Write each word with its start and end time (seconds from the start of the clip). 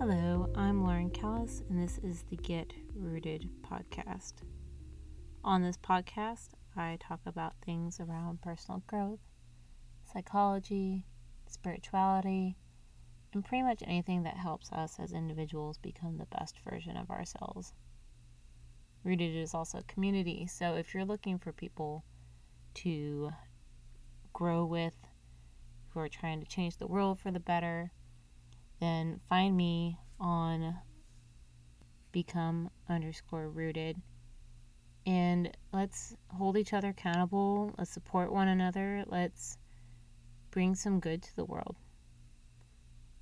Hello, 0.00 0.48
I'm 0.54 0.84
Lauren 0.84 1.10
Callis, 1.10 1.64
and 1.68 1.82
this 1.82 1.98
is 2.04 2.22
the 2.30 2.36
Get 2.36 2.72
Rooted 2.94 3.48
podcast. 3.62 4.34
On 5.42 5.60
this 5.60 5.76
podcast, 5.76 6.50
I 6.76 6.98
talk 7.00 7.18
about 7.26 7.54
things 7.66 7.98
around 7.98 8.40
personal 8.40 8.84
growth, 8.86 9.18
psychology, 10.12 11.04
spirituality, 11.48 12.56
and 13.32 13.44
pretty 13.44 13.64
much 13.64 13.82
anything 13.84 14.22
that 14.22 14.36
helps 14.36 14.70
us 14.70 15.00
as 15.00 15.12
individuals 15.12 15.78
become 15.78 16.16
the 16.16 16.26
best 16.26 16.60
version 16.60 16.96
of 16.96 17.10
ourselves. 17.10 17.72
Rooted 19.02 19.34
is 19.34 19.52
also 19.52 19.78
a 19.78 19.92
community, 19.92 20.46
so 20.46 20.76
if 20.76 20.94
you're 20.94 21.04
looking 21.04 21.40
for 21.40 21.52
people 21.52 22.04
to 22.74 23.32
grow 24.32 24.64
with, 24.64 24.94
who 25.88 25.98
are 25.98 26.08
trying 26.08 26.38
to 26.38 26.46
change 26.46 26.76
the 26.76 26.86
world 26.86 27.18
for 27.18 27.32
the 27.32 27.40
better, 27.40 27.90
then 28.80 29.20
find 29.28 29.56
me 29.56 29.98
on 30.20 30.76
become 32.12 32.70
underscore 32.88 33.48
rooted. 33.48 34.00
And 35.06 35.56
let's 35.72 36.16
hold 36.28 36.56
each 36.56 36.72
other 36.72 36.88
accountable. 36.88 37.74
Let's 37.78 37.90
support 37.90 38.32
one 38.32 38.48
another. 38.48 39.04
Let's 39.06 39.58
bring 40.50 40.74
some 40.74 41.00
good 41.00 41.22
to 41.22 41.36
the 41.36 41.44
world. 41.44 41.76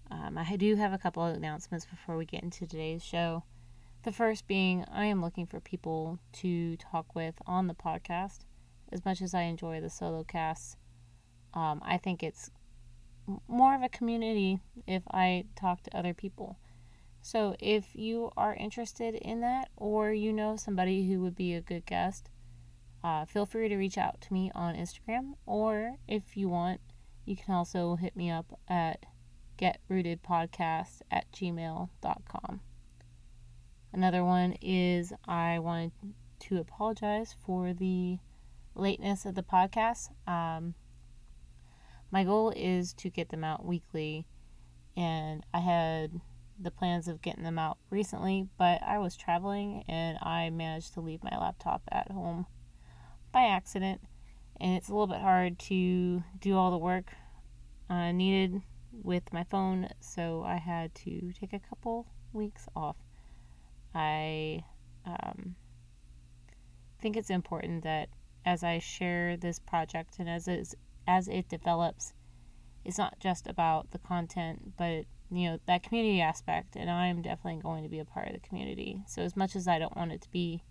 Um, 0.09 0.38
i 0.38 0.55
do 0.56 0.77
have 0.77 0.92
a 0.92 0.98
couple 0.98 1.27
of 1.27 1.37
announcements 1.37 1.84
before 1.84 2.16
we 2.16 2.24
get 2.24 2.45
into 2.45 2.66
today's 2.66 3.02
show. 3.02 3.43
The 4.04 4.12
first 4.12 4.46
being 4.46 4.84
i 4.93 5.07
am 5.07 5.20
looking 5.20 5.46
for 5.46 5.59
people 5.60 6.20
to 6.34 6.77
talk 6.77 7.15
with 7.15 7.34
on 7.46 7.66
the 7.66 7.74
podcast. 7.74 8.45
As 8.93 9.04
much 9.04 9.20
as 9.20 9.34
i 9.34 9.43
enjoy 9.43 9.80
the 9.80 9.91
solo 9.91 10.23
casts 10.23 10.77
um, 11.57 11.80
i 11.84 11.96
think 11.96 12.23
it's 12.23 12.51
more 13.48 13.75
of 13.75 13.83
a 13.83 13.89
community 13.89 14.61
if 14.87 15.03
I 15.11 15.45
talk 15.57 15.83
to 15.83 15.97
other 15.97 16.15
people. 16.15 16.59
So 17.23 17.57
if 17.59 17.95
you 17.95 18.30
are 18.37 18.55
interested 18.55 19.15
in 19.16 19.41
that 19.41 19.68
or 19.77 20.13
you 20.13 20.33
know 20.33 20.57
somebody 20.57 21.09
who 21.09 21.21
would 21.23 21.35
be 21.35 21.55
a 21.55 21.60
good 21.60 21.85
guest, 21.85 22.30
uh, 23.02 23.24
feel 23.24 23.46
free 23.46 23.68
to 23.68 23.77
reach 23.77 23.99
out 23.99 24.21
to 24.23 24.33
me 24.33 24.51
on 24.55 24.77
Instagram 24.77 25.35
or 25.45 25.96
if 26.07 26.37
you 26.37 26.49
want, 26.49 26.80
you 27.24 27.37
can 27.37 27.55
also 27.55 27.96
hit 27.96 28.16
me 28.16 28.30
up 28.30 28.59
at 28.68 29.07
getrootedpodcast 29.59 31.01
at 31.11 31.30
gmail.com. 31.33 32.61
Another 33.93 34.24
one 34.24 34.52
is 34.61 35.13
I 35.27 35.59
wanted 35.59 35.93
to 36.40 36.59
apologize 36.59 37.35
for 37.45 37.73
the 37.73 38.18
lateness 38.74 39.24
of 39.24 39.35
the 39.35 39.43
podcast. 39.43 40.11
Um, 40.29 40.74
my 42.16 42.24
goal 42.24 42.50
is 42.56 42.95
to 42.95 43.10
get 43.10 43.28
them 43.28 43.45
out 43.45 43.62
weekly, 43.62 44.24
and 44.96 45.45
I 45.52 45.60
had 45.60 46.18
the 46.59 46.70
plans 46.70 47.09
of 47.09 47.20
getting 47.20 47.45
them 47.45 47.59
out 47.59 47.76
recently, 47.90 48.48
but 48.56 48.82
I 48.82 48.96
was 48.96 49.18
traveling 49.18 49.84
and 49.86 50.16
I 50.22 50.48
managed 50.48 50.94
to 50.94 51.02
leave 51.02 51.22
my 51.22 51.37
laptop 51.38 51.82
at 51.92 52.10
home 52.10 52.46
by 53.32 53.42
accident, 53.42 54.00
and 54.59 54.78
it's 54.78 54.88
a 54.88 54.92
little 54.92 55.09
bit 55.09 55.20
hard 55.20 55.59
to 55.59 56.24
do 56.40 56.56
all 56.56 56.70
the 56.70 56.78
work 56.78 57.12
uh, 57.90 58.12
needed 58.12 58.62
with 59.02 59.30
my 59.30 59.44
phone, 59.44 59.90
so 60.00 60.42
I 60.42 60.56
had 60.56 60.94
to 60.94 61.32
take 61.38 61.52
a 61.52 61.60
couple 61.68 62.06
weeks 62.32 62.66
off. 62.74 62.96
I 63.94 64.64
um, 65.04 65.54
think 66.98 67.19
it's 67.19 67.28
important 67.28 67.84
that 67.84 68.09
as 68.47 68.64
I 68.64 68.78
share 68.78 69.37
this 69.37 69.59
project 69.59 70.14
and 70.19 70.31
as 70.31 70.48
it's 70.48 70.75
as 71.06 71.28
it 71.28 71.49
develops, 71.49 72.12
it's 72.84 72.99
not 72.99 73.19
just 73.21 73.47
about 73.47 73.91
the 73.91 73.99
content, 73.99 74.76
but 74.76 75.04
you 75.31 75.50
know 75.50 75.59
that 75.66 75.82
community 75.82 76.21
aspect. 76.21 76.76
And 76.76 76.91
I'm 76.91 77.22
definitely 77.22 77.60
going 77.62 77.82
to 77.82 77.88
be 77.88 77.99
a 77.99 78.04
part 78.04 78.28
of 78.28 78.34
the 78.34 78.49
community. 78.49 79.03
So 79.06 79.22
as 79.22 79.37
much 79.37 79.56
as 79.56 79.66
I 79.66 79.78
don't 79.78 79.97
want 79.97 80.12
it 80.12 80.22
to 80.22 80.31
be 80.31 80.62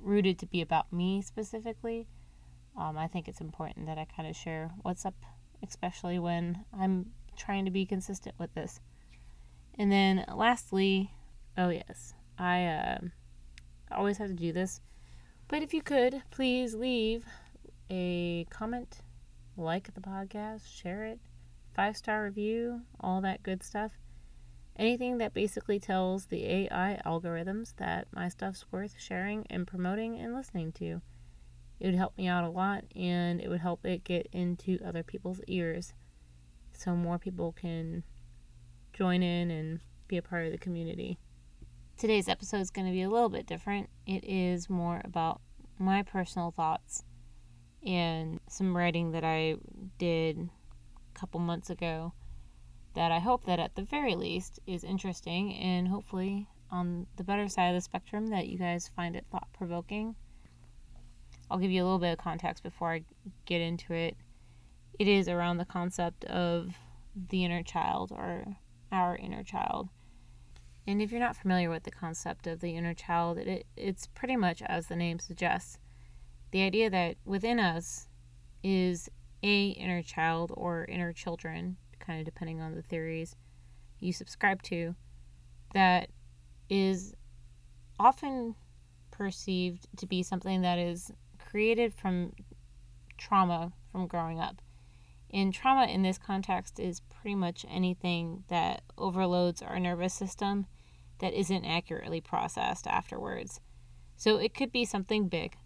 rooted 0.00 0.38
to 0.40 0.46
be 0.46 0.60
about 0.60 0.92
me 0.92 1.22
specifically, 1.22 2.06
um, 2.76 2.96
I 2.96 3.06
think 3.06 3.28
it's 3.28 3.40
important 3.40 3.86
that 3.86 3.98
I 3.98 4.06
kind 4.16 4.28
of 4.28 4.36
share 4.36 4.70
what's 4.82 5.04
up, 5.04 5.14
especially 5.62 6.18
when 6.18 6.64
I'm 6.78 7.12
trying 7.36 7.64
to 7.64 7.70
be 7.70 7.86
consistent 7.86 8.34
with 8.38 8.54
this. 8.54 8.80
And 9.78 9.90
then 9.90 10.24
lastly, 10.34 11.12
oh 11.56 11.68
yes, 11.68 12.14
I 12.38 12.66
uh, 12.66 12.98
always 13.90 14.18
have 14.18 14.28
to 14.28 14.34
do 14.34 14.52
this, 14.52 14.80
but 15.48 15.62
if 15.62 15.74
you 15.74 15.82
could 15.82 16.22
please 16.30 16.74
leave 16.74 17.24
a 17.90 18.46
comment 18.50 19.00
like 19.56 19.94
the 19.94 20.00
podcast, 20.00 20.62
share 20.66 21.04
it, 21.04 21.20
five 21.74 21.96
star 21.96 22.24
review, 22.24 22.82
all 23.00 23.20
that 23.20 23.42
good 23.42 23.62
stuff. 23.62 23.92
Anything 24.76 25.18
that 25.18 25.34
basically 25.34 25.78
tells 25.78 26.26
the 26.26 26.46
AI 26.46 27.00
algorithms 27.04 27.74
that 27.76 28.08
my 28.10 28.28
stuff's 28.28 28.64
worth 28.72 28.94
sharing 28.98 29.46
and 29.50 29.66
promoting 29.66 30.18
and 30.18 30.34
listening 30.34 30.72
to. 30.72 31.02
It 31.78 31.86
would 31.86 31.94
help 31.94 32.16
me 32.16 32.26
out 32.26 32.44
a 32.44 32.48
lot 32.48 32.84
and 32.96 33.40
it 33.40 33.48
would 33.48 33.60
help 33.60 33.84
it 33.84 34.04
get 34.04 34.28
into 34.32 34.78
other 34.84 35.02
people's 35.02 35.40
ears 35.46 35.92
so 36.72 36.94
more 36.94 37.18
people 37.18 37.52
can 37.52 38.02
join 38.92 39.22
in 39.22 39.50
and 39.50 39.80
be 40.08 40.16
a 40.16 40.22
part 40.22 40.46
of 40.46 40.52
the 40.52 40.58
community. 40.58 41.18
Today's 41.98 42.28
episode 42.28 42.60
is 42.60 42.70
going 42.70 42.86
to 42.86 42.92
be 42.92 43.02
a 43.02 43.10
little 43.10 43.28
bit 43.28 43.46
different. 43.46 43.90
It 44.06 44.24
is 44.24 44.70
more 44.70 45.02
about 45.04 45.40
my 45.78 46.02
personal 46.02 46.50
thoughts 46.50 47.04
and 47.86 48.40
some 48.48 48.76
writing 48.76 49.12
that 49.12 49.24
I 49.24 49.56
did 49.98 50.38
a 50.38 51.18
couple 51.18 51.40
months 51.40 51.70
ago 51.70 52.12
that 52.94 53.10
I 53.10 53.18
hope 53.18 53.44
that 53.44 53.58
at 53.58 53.74
the 53.74 53.82
very 53.82 54.14
least 54.14 54.60
is 54.66 54.84
interesting 54.84 55.54
and 55.54 55.88
hopefully 55.88 56.48
on 56.70 57.06
the 57.16 57.24
better 57.24 57.48
side 57.48 57.68
of 57.68 57.74
the 57.74 57.80
spectrum 57.80 58.28
that 58.28 58.48
you 58.48 58.58
guys 58.58 58.90
find 58.94 59.16
it 59.16 59.26
thought 59.30 59.48
provoking. 59.52 60.14
I'll 61.50 61.58
give 61.58 61.70
you 61.70 61.82
a 61.82 61.84
little 61.84 61.98
bit 61.98 62.12
of 62.12 62.18
context 62.18 62.62
before 62.62 62.92
I 62.92 63.04
get 63.44 63.60
into 63.60 63.92
it. 63.92 64.16
It 64.98 65.08
is 65.08 65.28
around 65.28 65.58
the 65.58 65.64
concept 65.64 66.24
of 66.24 66.74
the 67.28 67.44
inner 67.44 67.62
child 67.62 68.10
or 68.10 68.56
our 68.90 69.16
inner 69.16 69.42
child. 69.42 69.88
And 70.86 71.00
if 71.00 71.10
you're 71.10 71.20
not 71.20 71.36
familiar 71.36 71.70
with 71.70 71.84
the 71.84 71.90
concept 71.90 72.46
of 72.46 72.60
the 72.60 72.76
inner 72.76 72.94
child, 72.94 73.38
it, 73.38 73.66
it's 73.76 74.06
pretty 74.08 74.36
much 74.36 74.62
as 74.62 74.86
the 74.86 74.96
name 74.96 75.18
suggests 75.18 75.78
the 76.52 76.62
idea 76.62 76.88
that 76.88 77.16
within 77.24 77.58
us 77.58 78.08
is 78.62 79.08
a 79.42 79.68
inner 79.70 80.02
child 80.02 80.52
or 80.54 80.84
inner 80.84 81.12
children, 81.12 81.76
kind 81.98 82.20
of 82.20 82.24
depending 82.24 82.60
on 82.60 82.74
the 82.74 82.82
theories 82.82 83.34
you 83.98 84.12
subscribe 84.12 84.62
to, 84.62 84.94
that 85.74 86.08
is 86.68 87.14
often 87.98 88.54
perceived 89.10 89.86
to 89.96 90.06
be 90.06 90.22
something 90.22 90.62
that 90.62 90.78
is 90.78 91.10
created 91.38 91.92
from 91.92 92.32
trauma 93.18 93.72
from 93.90 94.06
growing 94.06 94.40
up. 94.40 94.60
And 95.32 95.52
trauma 95.52 95.86
in 95.86 96.02
this 96.02 96.18
context 96.18 96.78
is 96.78 97.00
pretty 97.00 97.34
much 97.34 97.64
anything 97.68 98.44
that 98.48 98.82
overloads 98.98 99.62
our 99.62 99.80
nervous 99.80 100.12
system 100.12 100.66
that 101.20 101.32
isn't 101.32 101.64
accurately 101.64 102.20
processed 102.20 102.86
afterwards. 102.86 103.60
So 104.16 104.36
it 104.36 104.54
could 104.54 104.72
be 104.72 104.84
something 104.84 105.28
big, 105.28 105.56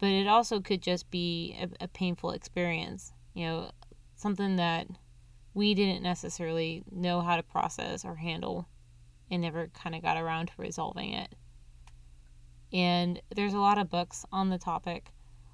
but 0.00 0.08
it 0.08 0.26
also 0.26 0.60
could 0.60 0.80
just 0.80 1.10
be 1.10 1.54
a, 1.60 1.84
a 1.84 1.88
painful 1.88 2.30
experience, 2.30 3.12
you 3.34 3.46
know, 3.46 3.70
something 4.16 4.56
that 4.56 4.86
we 5.52 5.74
didn't 5.74 6.02
necessarily 6.02 6.82
know 6.90 7.20
how 7.20 7.36
to 7.36 7.42
process 7.42 8.04
or 8.04 8.16
handle 8.16 8.66
and 9.30 9.42
never 9.42 9.68
kind 9.68 9.94
of 9.94 10.02
got 10.02 10.16
around 10.16 10.46
to 10.46 10.52
resolving 10.56 11.12
it. 11.12 11.34
And 12.72 13.20
there's 13.34 13.52
a 13.52 13.58
lot 13.58 13.78
of 13.78 13.90
books 13.90 14.24
on 14.32 14.48
the 14.48 14.58
topic. 14.58 15.12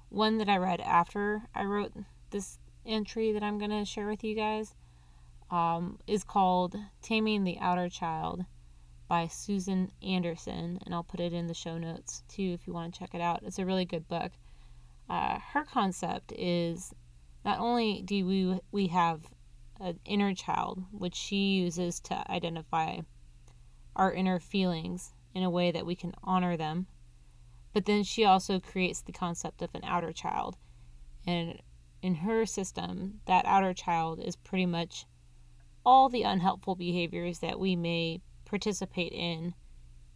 One 0.09 0.37
that 0.37 0.49
I 0.49 0.57
read 0.57 0.79
after 0.81 1.43
I 1.53 1.65
wrote 1.65 1.91
this 2.29 2.57
entry 2.85 3.33
that 3.33 3.43
I'm 3.43 3.57
going 3.57 3.71
to 3.71 3.85
share 3.85 4.07
with 4.07 4.23
you 4.23 4.35
guys 4.35 4.75
um, 5.51 5.99
is 6.07 6.23
called 6.23 6.75
Taming 7.01 7.43
the 7.43 7.57
Outer 7.59 7.89
Child 7.89 8.45
by 9.07 9.27
Susan 9.27 9.91
Anderson, 10.01 10.79
and 10.85 10.93
I'll 10.93 11.03
put 11.03 11.19
it 11.19 11.33
in 11.33 11.47
the 11.47 11.53
show 11.53 11.77
notes 11.77 12.23
too 12.27 12.51
if 12.53 12.67
you 12.67 12.73
want 12.73 12.93
to 12.93 12.99
check 12.99 13.13
it 13.13 13.21
out. 13.21 13.43
It's 13.43 13.59
a 13.59 13.65
really 13.65 13.85
good 13.85 14.07
book. 14.07 14.33
Uh, 15.09 15.39
her 15.53 15.63
concept 15.63 16.33
is 16.37 16.93
not 17.45 17.59
only 17.59 18.01
do 18.01 18.25
we 18.25 18.59
we 18.71 18.87
have 18.87 19.21
an 19.79 19.99
inner 20.05 20.33
child, 20.33 20.83
which 20.91 21.15
she 21.15 21.55
uses 21.55 21.99
to 22.01 22.29
identify 22.31 22.99
our 23.95 24.11
inner 24.11 24.39
feelings 24.39 25.13
in 25.33 25.43
a 25.43 25.49
way 25.49 25.71
that 25.71 25.85
we 25.85 25.95
can 25.95 26.13
honor 26.23 26.57
them, 26.57 26.87
but 27.73 27.85
then 27.85 28.03
she 28.03 28.25
also 28.25 28.59
creates 28.59 29.01
the 29.01 29.11
concept 29.11 29.61
of 29.61 29.73
an 29.73 29.83
outer 29.83 30.11
child, 30.11 30.57
and 31.25 31.61
in 32.01 32.15
her 32.15 32.45
system, 32.45 33.21
that 33.25 33.45
outer 33.45 33.73
child 33.73 34.19
is 34.19 34.35
pretty 34.35 34.65
much 34.65 35.05
all 35.85 36.09
the 36.09 36.23
unhelpful 36.23 36.75
behaviors 36.75 37.39
that 37.39 37.59
we 37.59 37.75
may 37.75 38.21
participate 38.47 39.13
in 39.13 39.53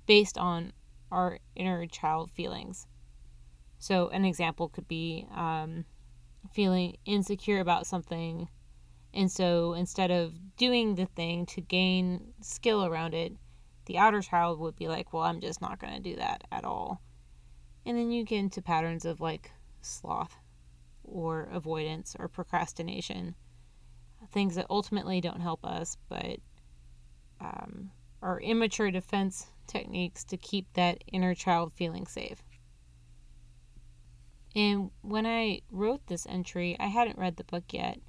based 0.08 0.38
on 0.38 0.74
our 1.12 1.40
inner 1.56 1.86
child 1.88 2.32
feelings. 2.32 2.88
So, 3.80 4.10
an 4.10 4.26
example 4.26 4.70
could 4.70 4.88
be 4.88 5.28
um, 5.34 5.86
feeling 6.54 6.98
insecure 7.06 7.60
about 7.60 7.88
something 7.88 8.50
And 9.14 9.32
so 9.32 9.74
instead 9.74 10.12
of 10.12 10.34
doing 10.58 10.96
the 10.96 11.06
thing 11.06 11.46
to 11.48 11.62
gain 11.62 12.34
skill 12.42 12.86
around 12.86 13.14
it, 13.14 13.34
the 13.86 13.98
outer 13.98 14.22
child 14.22 14.60
would 14.60 14.76
be 14.76 14.88
like, 14.88 15.14
well, 15.14 15.24
I'm 15.24 15.42
just 15.42 15.62
not 15.62 15.80
going 15.80 15.94
to 15.94 16.00
do 16.00 16.16
that 16.18 16.44
at 16.52 16.64
all. 16.66 17.02
And 17.86 17.98
then 17.98 18.12
you 18.12 18.24
get 18.24 18.40
into 18.40 18.62
patterns 18.62 19.06
of 19.06 19.20
like 19.20 19.52
sloth 19.82 20.38
or 21.04 21.50
avoidance 21.52 22.16
or 22.20 22.28
procrastination, 22.28 23.36
things 24.32 24.56
that 24.56 24.68
ultimately 24.70 25.20
don't 25.22 25.42
help 25.42 25.66
us, 25.66 25.98
but 26.10 26.38
um, 27.42 27.92
are 28.22 28.40
immature 28.40 28.92
defense 28.92 29.48
techniques 29.68 30.24
to 30.26 30.38
keep 30.38 30.72
that 30.74 31.04
inner 31.12 31.34
child 31.34 31.74
feeling 31.74 32.06
safe. 32.06 32.44
And 34.56 34.92
when 35.02 35.26
I 35.26 35.62
wrote 35.72 36.08
this 36.08 36.28
entry, 36.28 36.76
I 36.80 36.88
hadn't 36.88 37.18
read 37.18 37.38
the 37.38 37.44
book 37.46 37.66
yet, 37.72 38.00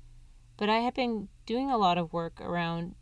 but 0.56 0.68
I 0.68 0.78
had 0.78 0.94
been 0.94 1.28
doing 1.46 1.70
a 1.70 1.78
lot 1.78 1.98
of 1.98 2.12
work 2.12 2.40
around 2.40 2.94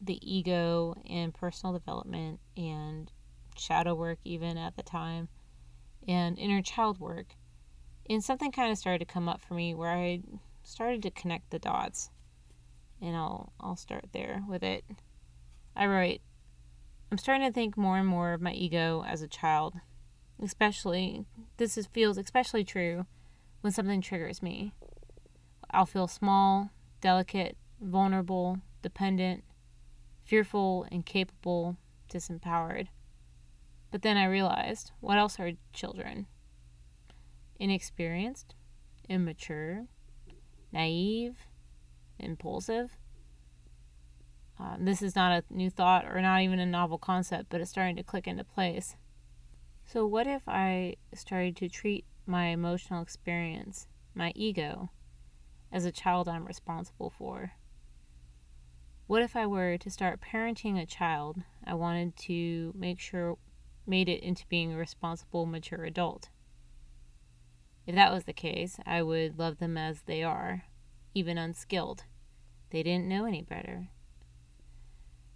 the 0.00 0.18
ego 0.22 0.94
and 1.08 1.34
personal 1.34 1.72
development 1.72 2.40
and 2.56 3.10
shadow 3.56 3.94
work, 3.94 4.18
even 4.24 4.56
at 4.58 4.76
the 4.76 4.82
time, 4.82 5.28
and 6.06 6.38
inner 6.38 6.62
child 6.62 6.98
work. 6.98 7.34
And 8.10 8.22
something 8.24 8.50
kind 8.50 8.72
of 8.72 8.78
started 8.78 9.00
to 9.00 9.12
come 9.12 9.28
up 9.28 9.40
for 9.40 9.54
me 9.54 9.74
where 9.74 9.90
I 9.90 10.22
started 10.62 11.02
to 11.02 11.10
connect 11.10 11.50
the 11.50 11.58
dots. 11.58 12.10
And 13.00 13.14
I'll 13.14 13.52
I'll 13.60 13.76
start 13.76 14.06
there 14.12 14.42
with 14.48 14.64
it. 14.64 14.84
I 15.76 15.86
write 15.86 16.20
I'm 17.10 17.18
starting 17.18 17.46
to 17.46 17.52
think 17.52 17.76
more 17.76 17.96
and 17.96 18.06
more 18.06 18.34
of 18.34 18.42
my 18.42 18.52
ego 18.52 19.02
as 19.06 19.22
a 19.22 19.28
child. 19.28 19.76
Especially, 20.42 21.24
this 21.56 21.78
is, 21.78 21.86
feels 21.86 22.18
especially 22.18 22.64
true 22.64 23.06
when 23.62 23.72
something 23.72 24.02
triggers 24.02 24.42
me. 24.42 24.74
I'll 25.70 25.86
feel 25.86 26.06
small, 26.06 26.70
delicate, 27.00 27.56
vulnerable, 27.80 28.58
dependent, 28.82 29.42
fearful, 30.24 30.86
incapable, 30.92 31.78
disempowered. 32.12 32.88
But 33.90 34.02
then 34.02 34.18
I 34.18 34.26
realized 34.26 34.92
what 35.00 35.16
else 35.16 35.40
are 35.40 35.52
children? 35.72 36.26
Inexperienced, 37.58 38.54
immature, 39.08 39.86
naive, 40.72 41.36
impulsive. 42.18 42.97
Um, 44.60 44.84
this 44.84 45.02
is 45.02 45.14
not 45.14 45.32
a 45.32 45.54
new 45.54 45.70
thought 45.70 46.04
or 46.04 46.20
not 46.20 46.42
even 46.42 46.58
a 46.58 46.66
novel 46.66 46.98
concept, 46.98 47.48
but 47.48 47.60
it's 47.60 47.70
starting 47.70 47.96
to 47.96 48.02
click 48.02 48.26
into 48.26 48.44
place. 48.44 48.96
So, 49.84 50.04
what 50.04 50.26
if 50.26 50.42
I 50.48 50.96
started 51.14 51.56
to 51.56 51.68
treat 51.68 52.04
my 52.26 52.46
emotional 52.46 53.00
experience, 53.00 53.86
my 54.14 54.32
ego, 54.34 54.90
as 55.70 55.84
a 55.84 55.92
child 55.92 56.28
I'm 56.28 56.44
responsible 56.44 57.10
for? 57.10 57.52
What 59.06 59.22
if 59.22 59.36
I 59.36 59.46
were 59.46 59.78
to 59.78 59.90
start 59.90 60.20
parenting 60.20 60.78
a 60.78 60.84
child 60.84 61.42
I 61.64 61.74
wanted 61.74 62.16
to 62.16 62.74
make 62.76 63.00
sure 63.00 63.38
made 63.86 64.08
it 64.08 64.22
into 64.22 64.46
being 64.48 64.74
a 64.74 64.76
responsible, 64.76 65.46
mature 65.46 65.84
adult? 65.84 66.28
If 67.86 67.94
that 67.94 68.12
was 68.12 68.24
the 68.24 68.34
case, 68.34 68.78
I 68.84 69.02
would 69.02 69.38
love 69.38 69.58
them 69.58 69.78
as 69.78 70.02
they 70.02 70.22
are, 70.22 70.64
even 71.14 71.38
unskilled. 71.38 72.04
They 72.70 72.82
didn't 72.82 73.08
know 73.08 73.24
any 73.24 73.40
better 73.40 73.88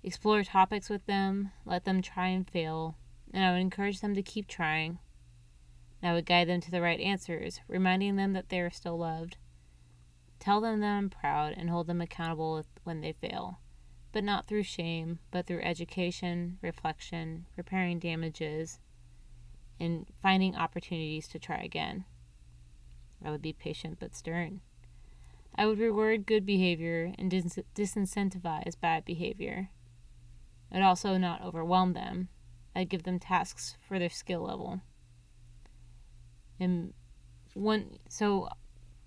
explore 0.03 0.43
topics 0.43 0.89
with 0.89 1.07
them, 1.07 1.53
let 1.65 1.85
them 1.85 2.03
try 2.03 2.29
and 2.29 2.49
fail, 2.49 2.97
and 3.33 3.45
I 3.45 3.53
would 3.53 3.61
encourage 3.61 4.01
them 4.01 4.15
to 4.15 4.23
keep 4.23 4.49
trying. 4.49 4.99
I 6.03 6.13
would 6.13 6.27
guide 6.27 6.49
them 6.49 6.61
to 6.61 6.71
the 6.71 6.83
right 6.83 6.99
answers, 7.01 7.61
reminding 7.69 8.17
them 8.17 8.33
that 8.33 8.49
they 8.49 8.61
are 8.61 8.71
still 8.71 8.99
loved. 8.99 9.37
Tell 10.41 10.61
them 10.61 10.81
that 10.81 10.97
I'm 10.97 11.09
proud 11.09 11.55
and 11.57 11.71
hold 11.71 11.87
them 11.87 12.01
accountable 12.01 12.65
when 12.83 13.01
they 13.01 13.13
fail, 13.13 13.61
but 14.11 14.25
not 14.25 14.47
through 14.47 14.65
shame, 14.65 15.21
but 15.31 15.47
through 15.47 15.61
education, 15.61 16.59
reflection, 16.61 17.47
repairing 17.57 18.01
damages, 18.01 18.81
and 19.79 20.07
finding 20.21 20.57
opportunities 20.57 21.29
to 21.29 21.39
try 21.39 21.59
again. 21.59 22.05
I 23.25 23.31
would 23.31 23.43
be 23.43 23.53
patient 23.53 23.99
but 24.01 24.17
stern. 24.17 24.63
I 25.55 25.67
would 25.67 25.79
reward 25.79 26.27
good 26.27 26.45
behavior 26.45 27.13
and 27.19 27.31
dis- 27.31 27.61
disincentivize 27.75 28.81
bad 28.81 29.05
behavior. 29.05 29.71
I'd 30.73 30.83
also 30.83 31.19
not 31.19 31.43
overwhelm 31.43 31.93
them. 31.93 32.29
I'd 32.75 32.89
give 32.89 33.03
them 33.03 33.19
tasks 33.19 33.77
for 33.87 33.99
their 33.99 34.09
skill 34.09 34.43
level. 34.43 34.81
And 36.59 36.95
one, 37.55 37.99
so 38.09 38.49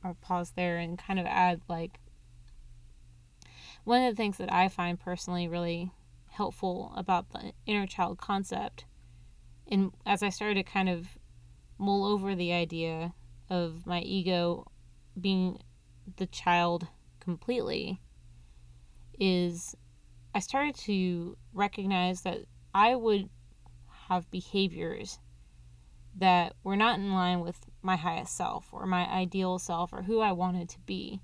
I'll 0.03 0.15
pause 0.15 0.51
there 0.56 0.77
and 0.77 1.00
kind 1.00 1.19
of 1.19 1.25
add 1.25 1.62
like 1.67 2.00
one 3.83 4.03
of 4.03 4.12
the 4.12 4.17
things 4.17 4.38
that 4.38 4.51
I 4.51 4.67
find 4.67 5.00
personally 5.00 5.47
really 5.47 5.91
helpful 6.29 6.94
about 6.95 7.31
the 7.31 7.53
inner 7.65 7.88
child 7.88 8.17
concept, 8.19 8.85
and 9.67 9.91
as 10.06 10.21
I 10.21 10.29
started 10.29 10.56
to 10.56 10.63
kind 10.63 10.89
of 10.89 11.17
mull 11.77 12.06
over 12.06 12.35
the 12.35 12.51
idea 12.51 13.13
of 13.50 13.85
my 13.85 14.01
ego 14.01 14.65
being 15.19 15.59
the 16.17 16.25
child 16.25 16.88
completely, 17.19 18.01
is 19.19 19.75
I 20.35 20.39
started 20.39 20.75
to 20.79 21.37
recognize 21.53 22.23
that 22.23 22.39
I 22.73 22.93
would 22.93 23.29
have 24.09 24.29
behaviors 24.29 25.17
that 26.17 26.57
were 26.61 26.75
not 26.75 26.99
in 26.99 27.13
line 27.13 27.39
with 27.39 27.57
my 27.81 27.95
highest 27.95 28.35
self 28.35 28.67
or 28.73 28.85
my 28.85 29.09
ideal 29.09 29.59
self 29.59 29.93
or 29.93 30.01
who 30.01 30.19
I 30.19 30.33
wanted 30.33 30.67
to 30.69 30.79
be. 30.81 31.21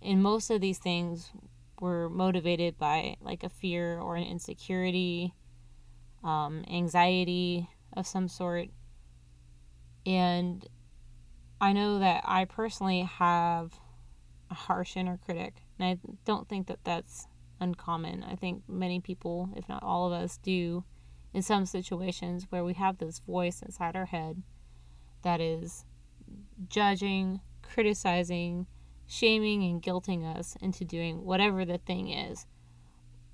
And 0.00 0.22
most 0.22 0.48
of 0.48 0.62
these 0.62 0.78
things 0.78 1.32
were 1.82 2.08
motivated 2.08 2.78
by 2.78 3.16
like 3.20 3.44
a 3.44 3.50
fear 3.50 3.98
or 4.00 4.16
an 4.16 4.24
insecurity, 4.24 5.34
um, 6.24 6.64
anxiety 6.70 7.68
of 7.92 8.06
some 8.06 8.26
sort. 8.26 8.68
And 10.06 10.66
I 11.60 11.74
know 11.74 11.98
that 11.98 12.22
I 12.24 12.46
personally 12.46 13.02
have 13.02 13.78
a 14.50 14.54
harsh 14.54 14.96
inner 14.96 15.18
critic, 15.18 15.56
and 15.78 15.86
I 15.86 15.98
don't 16.24 16.48
think 16.48 16.68
that 16.68 16.84
that's 16.84 17.28
uncommon. 17.62 18.24
I 18.24 18.34
think 18.34 18.62
many 18.68 19.00
people, 19.00 19.50
if 19.56 19.68
not 19.68 19.82
all 19.82 20.06
of 20.06 20.12
us, 20.12 20.38
do 20.38 20.84
in 21.32 21.42
some 21.42 21.64
situations 21.64 22.46
where 22.50 22.64
we 22.64 22.74
have 22.74 22.98
this 22.98 23.18
voice 23.20 23.62
inside 23.62 23.96
our 23.96 24.06
head 24.06 24.42
that 25.22 25.40
is 25.40 25.84
judging, 26.68 27.40
criticizing, 27.62 28.66
shaming, 29.06 29.62
and 29.62 29.82
guilting 29.82 30.24
us 30.24 30.56
into 30.60 30.84
doing 30.84 31.24
whatever 31.24 31.64
the 31.64 31.78
thing 31.78 32.08
is, 32.08 32.46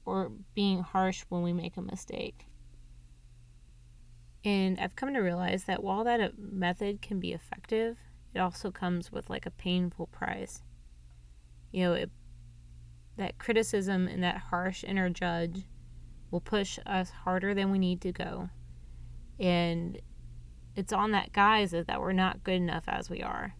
or 0.04 0.30
being 0.54 0.80
harsh 0.80 1.24
when 1.28 1.42
we 1.42 1.52
make 1.52 1.76
a 1.76 1.82
mistake. 1.82 2.46
And 4.44 4.78
I've 4.78 4.96
come 4.96 5.12
to 5.14 5.20
realize 5.20 5.64
that 5.64 5.82
while 5.82 6.04
that 6.04 6.20
uh, 6.20 6.28
method 6.38 7.02
can 7.02 7.18
be 7.18 7.32
effective, 7.32 7.96
it 8.34 8.38
also 8.38 8.70
comes 8.70 9.10
with 9.10 9.28
like 9.28 9.46
a 9.46 9.50
painful 9.50 10.06
price. 10.06 10.62
You 11.72 11.84
know, 11.84 11.92
it 11.94 12.10
that 13.18 13.38
criticism 13.38 14.08
and 14.08 14.22
that 14.22 14.38
harsh 14.50 14.84
inner 14.84 15.10
judge 15.10 15.64
will 16.30 16.40
push 16.40 16.78
us 16.86 17.10
harder 17.10 17.52
than 17.54 17.70
we 17.70 17.78
need 17.78 18.00
to 18.00 18.12
go. 18.12 18.48
And 19.38 20.00
it's 20.76 20.92
on 20.92 21.10
that 21.12 21.32
guise 21.32 21.72
that 21.72 22.00
we're 22.00 22.12
not 22.12 22.44
good 22.44 22.54
enough 22.54 22.84
as 22.86 23.10
we 23.10 23.22
are. 23.22 23.54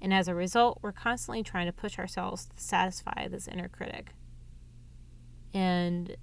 And 0.00 0.12
as 0.12 0.28
a 0.28 0.34
result, 0.34 0.78
we're 0.82 0.92
constantly 0.92 1.42
trying 1.42 1.66
to 1.66 1.72
push 1.72 1.98
ourselves 1.98 2.46
to 2.46 2.62
satisfy 2.62 3.28
this 3.28 3.48
inner 3.48 3.68
critic. 3.68 4.12
And 5.54 6.16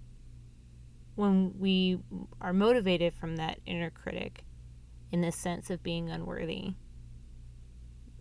when 1.16 1.54
we 1.58 2.00
are 2.42 2.54
motivated 2.54 3.14
from 3.14 3.38
that 3.38 3.60
inner 3.66 3.90
critic 3.90 4.44
in 5.12 5.22
this 5.22 5.38
sense 5.38 5.70
of 5.70 5.84
being 5.84 6.10
unworthy, 6.10 6.74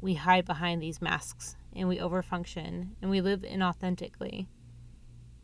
we 0.01 0.15
hide 0.15 0.45
behind 0.45 0.83
these 0.83 1.03
masks 1.03 1.57
and 1.75 1.89
we 1.89 1.99
overfunction 1.99 2.91
and 3.01 3.11
we 3.11 3.21
live 3.21 3.41
inauthentically 3.41 4.47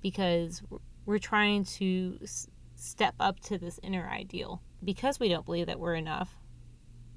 because 0.00 0.62
we're 1.04 1.18
trying 1.18 1.64
to 1.64 2.18
step 2.75 3.14
up 3.20 3.40
to 3.40 3.58
this 3.58 3.80
inner 3.82 4.08
ideal. 4.08 4.62
Because 4.82 5.20
we 5.20 5.28
don't 5.28 5.44
believe 5.44 5.66
that 5.66 5.80
we're 5.80 5.94
enough, 5.94 6.37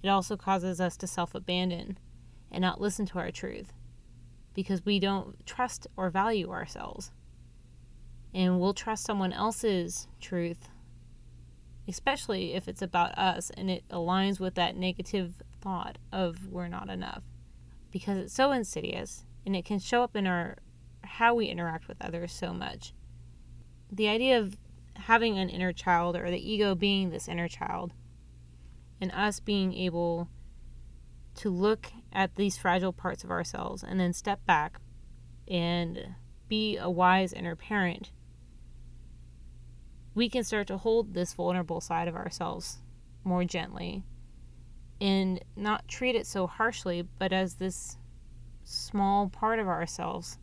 it 0.02 0.10
also 0.10 0.36
causes 0.36 0.82
us 0.82 0.98
to 0.98 1.08
self 1.08 1.34
abandon 1.34 1.98
and 2.52 2.62
not 2.62 2.82
listen 2.82 3.06
to 3.08 3.20
our 3.20 3.32
truth 3.32 3.74
because 4.54 4.86
we 4.86 5.00
don't 5.00 5.46
trust 5.46 5.88
or 5.96 6.10
value 6.10 6.52
ourselves. 6.52 7.12
And 8.34 8.60
we'll 8.60 8.74
trust 8.74 9.06
someone 9.06 9.32
else's 9.32 10.08
truth, 10.20 10.70
especially 11.88 12.54
if 12.54 12.68
it's 12.68 12.82
about 12.82 13.18
us 13.18 13.52
and 13.56 13.70
it 13.70 13.84
aligns 13.90 14.40
with 14.40 14.56
that 14.56 14.76
negative 14.76 15.42
thought 15.62 15.98
of 16.12 16.50
we're 16.50 16.68
not 16.68 16.90
enough 16.90 17.24
because 17.94 18.18
it's 18.18 18.34
so 18.34 18.52
insidious 18.52 19.24
and 19.46 19.56
it 19.56 19.64
can 19.64 19.80
show 19.80 20.04
up 20.04 20.16
in 20.18 20.28
our 20.28 20.58
how 21.04 21.36
we 21.36 21.46
interact 21.46 21.88
with 21.88 22.02
others 22.02 22.34
so 22.34 22.52
much. 22.52 22.94
The 23.92 24.10
idea 24.10 24.40
of 24.40 24.58
having 24.96 25.38
an 25.38 25.50
inner 25.50 25.72
child 25.72 26.16
or 26.16 26.30
the 26.30 26.52
ego 26.52 26.76
being 26.76 27.12
this 27.12 27.28
inner 27.28 27.48
child 27.48 27.94
and 29.00 29.12
us 29.12 29.40
being 29.40 29.74
able 29.74 30.28
to 31.36 31.50
look 31.50 31.92
at 32.12 32.36
these 32.36 32.58
fragile 32.58 32.94
parts 32.94 33.24
of 33.24 33.32
ourselves 33.32 33.84
and 33.84 34.00
then 34.00 34.12
step 34.12 34.44
back 34.46 34.80
and 35.48 36.16
be 36.48 36.78
a 36.78 36.90
wise 36.90 37.32
inner 37.32 37.56
parent, 37.56 38.12
we 40.16 40.30
can 40.30 40.44
start 40.44 40.68
to 40.68 40.78
hold 40.78 41.14
this 41.14 41.34
vulnerable 41.34 41.82
side 41.82 42.08
of 42.08 42.16
ourselves 42.16 42.80
more 43.24 43.44
gently 43.44 44.04
and 45.02 45.44
not 45.56 45.88
treat 45.88 46.16
it 46.16 46.28
so 46.28 46.48
harshly, 46.48 47.08
but 47.20 47.34
as 47.34 47.56
this 47.56 47.98
small 48.64 49.30
part 49.30 49.60
of 49.60 49.68
ourselves 49.68 50.38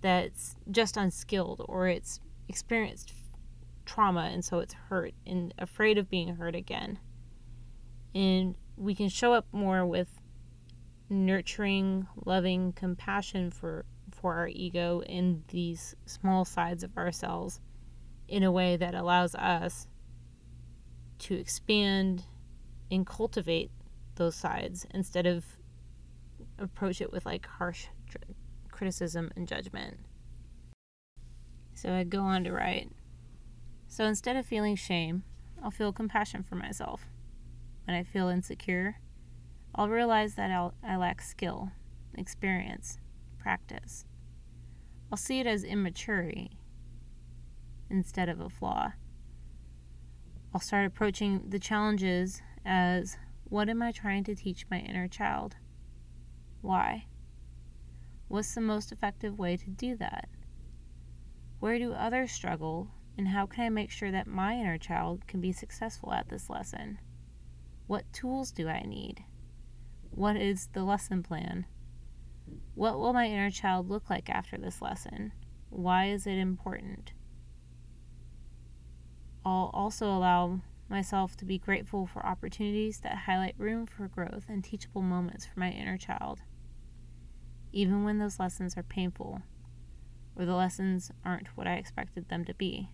that's 0.00 0.54
just 0.70 0.96
unskilled 0.96 1.64
or 1.68 1.88
it's 1.88 2.20
experienced 2.48 3.12
trauma 3.84 4.30
and 4.32 4.44
so 4.44 4.58
it's 4.58 4.74
hurt 4.74 5.12
and 5.26 5.52
afraid 5.58 5.98
of 5.98 6.08
being 6.08 6.36
hurt 6.36 6.54
again. 6.54 6.98
And 8.14 8.54
we 8.76 8.94
can 8.94 9.08
show 9.08 9.32
up 9.32 9.46
more 9.50 9.84
with 9.84 10.08
nurturing, 11.10 12.06
loving 12.24 12.72
compassion 12.72 13.50
for 13.50 13.84
for 14.10 14.34
our 14.34 14.48
ego 14.48 15.02
in 15.06 15.44
these 15.48 15.94
small 16.06 16.44
sides 16.44 16.82
of 16.82 16.96
ourselves 16.96 17.60
in 18.26 18.42
a 18.42 18.50
way 18.50 18.76
that 18.76 18.94
allows 18.94 19.34
us 19.34 19.86
to 21.18 21.34
expand 21.34 22.24
and 22.90 23.06
cultivate 23.06 23.70
those 24.18 24.36
sides 24.36 24.86
instead 24.92 25.26
of 25.26 25.44
approach 26.58 27.00
it 27.00 27.10
with 27.10 27.24
like 27.24 27.46
harsh 27.46 27.86
tr- 28.10 28.18
criticism 28.70 29.30
and 29.34 29.48
judgment. 29.48 29.98
So 31.74 31.92
I 31.92 32.04
go 32.04 32.20
on 32.20 32.44
to 32.44 32.52
write. 32.52 32.90
So 33.86 34.04
instead 34.04 34.36
of 34.36 34.44
feeling 34.44 34.76
shame, 34.76 35.22
I'll 35.62 35.70
feel 35.70 35.92
compassion 35.92 36.42
for 36.42 36.56
myself. 36.56 37.06
When 37.84 37.96
I 37.96 38.02
feel 38.02 38.28
insecure, 38.28 38.98
I'll 39.74 39.88
realize 39.88 40.34
that 40.34 40.50
I'll, 40.50 40.74
I 40.86 40.96
lack 40.96 41.22
skill, 41.22 41.70
experience, 42.14 42.98
practice. 43.38 44.04
I'll 45.10 45.16
see 45.16 45.40
it 45.40 45.46
as 45.46 45.64
immaturity 45.64 46.58
instead 47.88 48.28
of 48.28 48.40
a 48.40 48.50
flaw. 48.50 48.92
I'll 50.52 50.60
start 50.60 50.86
approaching 50.86 51.44
the 51.48 51.58
challenges 51.58 52.42
as 52.64 53.16
what 53.48 53.68
am 53.68 53.82
I 53.82 53.92
trying 53.92 54.24
to 54.24 54.34
teach 54.34 54.66
my 54.70 54.78
inner 54.78 55.08
child? 55.08 55.56
Why? 56.60 57.06
What's 58.28 58.54
the 58.54 58.60
most 58.60 58.92
effective 58.92 59.38
way 59.38 59.56
to 59.56 59.70
do 59.70 59.96
that? 59.96 60.28
Where 61.58 61.78
do 61.78 61.92
others 61.92 62.30
struggle, 62.30 62.88
and 63.16 63.28
how 63.28 63.46
can 63.46 63.64
I 63.64 63.68
make 63.70 63.90
sure 63.90 64.10
that 64.10 64.26
my 64.26 64.54
inner 64.54 64.78
child 64.78 65.26
can 65.26 65.40
be 65.40 65.52
successful 65.52 66.12
at 66.12 66.28
this 66.28 66.50
lesson? 66.50 67.00
What 67.86 68.12
tools 68.12 68.50
do 68.50 68.68
I 68.68 68.82
need? 68.82 69.24
What 70.10 70.36
is 70.36 70.68
the 70.74 70.84
lesson 70.84 71.22
plan? 71.22 71.64
What 72.74 72.98
will 72.98 73.12
my 73.12 73.26
inner 73.26 73.50
child 73.50 73.88
look 73.88 74.10
like 74.10 74.28
after 74.28 74.58
this 74.58 74.82
lesson? 74.82 75.32
Why 75.70 76.06
is 76.10 76.26
it 76.26 76.36
important? 76.36 77.12
I'll 79.44 79.70
also 79.72 80.06
allow 80.06 80.60
myself 80.88 81.36
to 81.36 81.44
be 81.44 81.58
grateful 81.58 82.06
for 82.06 82.24
opportunities 82.24 83.00
that 83.00 83.18
highlight 83.18 83.54
room 83.58 83.86
for 83.86 84.08
growth 84.08 84.46
and 84.48 84.64
teachable 84.64 85.02
moments 85.02 85.46
for 85.46 85.60
my 85.60 85.70
inner 85.70 85.98
child, 85.98 86.40
even 87.72 88.04
when 88.04 88.18
those 88.18 88.38
lessons 88.38 88.76
are 88.76 88.82
painful 88.82 89.42
or 90.36 90.44
the 90.44 90.54
lessons 90.54 91.10
aren't 91.24 91.48
what 91.56 91.66
I 91.66 91.74
expected 91.74 92.28
them 92.28 92.44
to 92.44 92.54
be. 92.54 92.90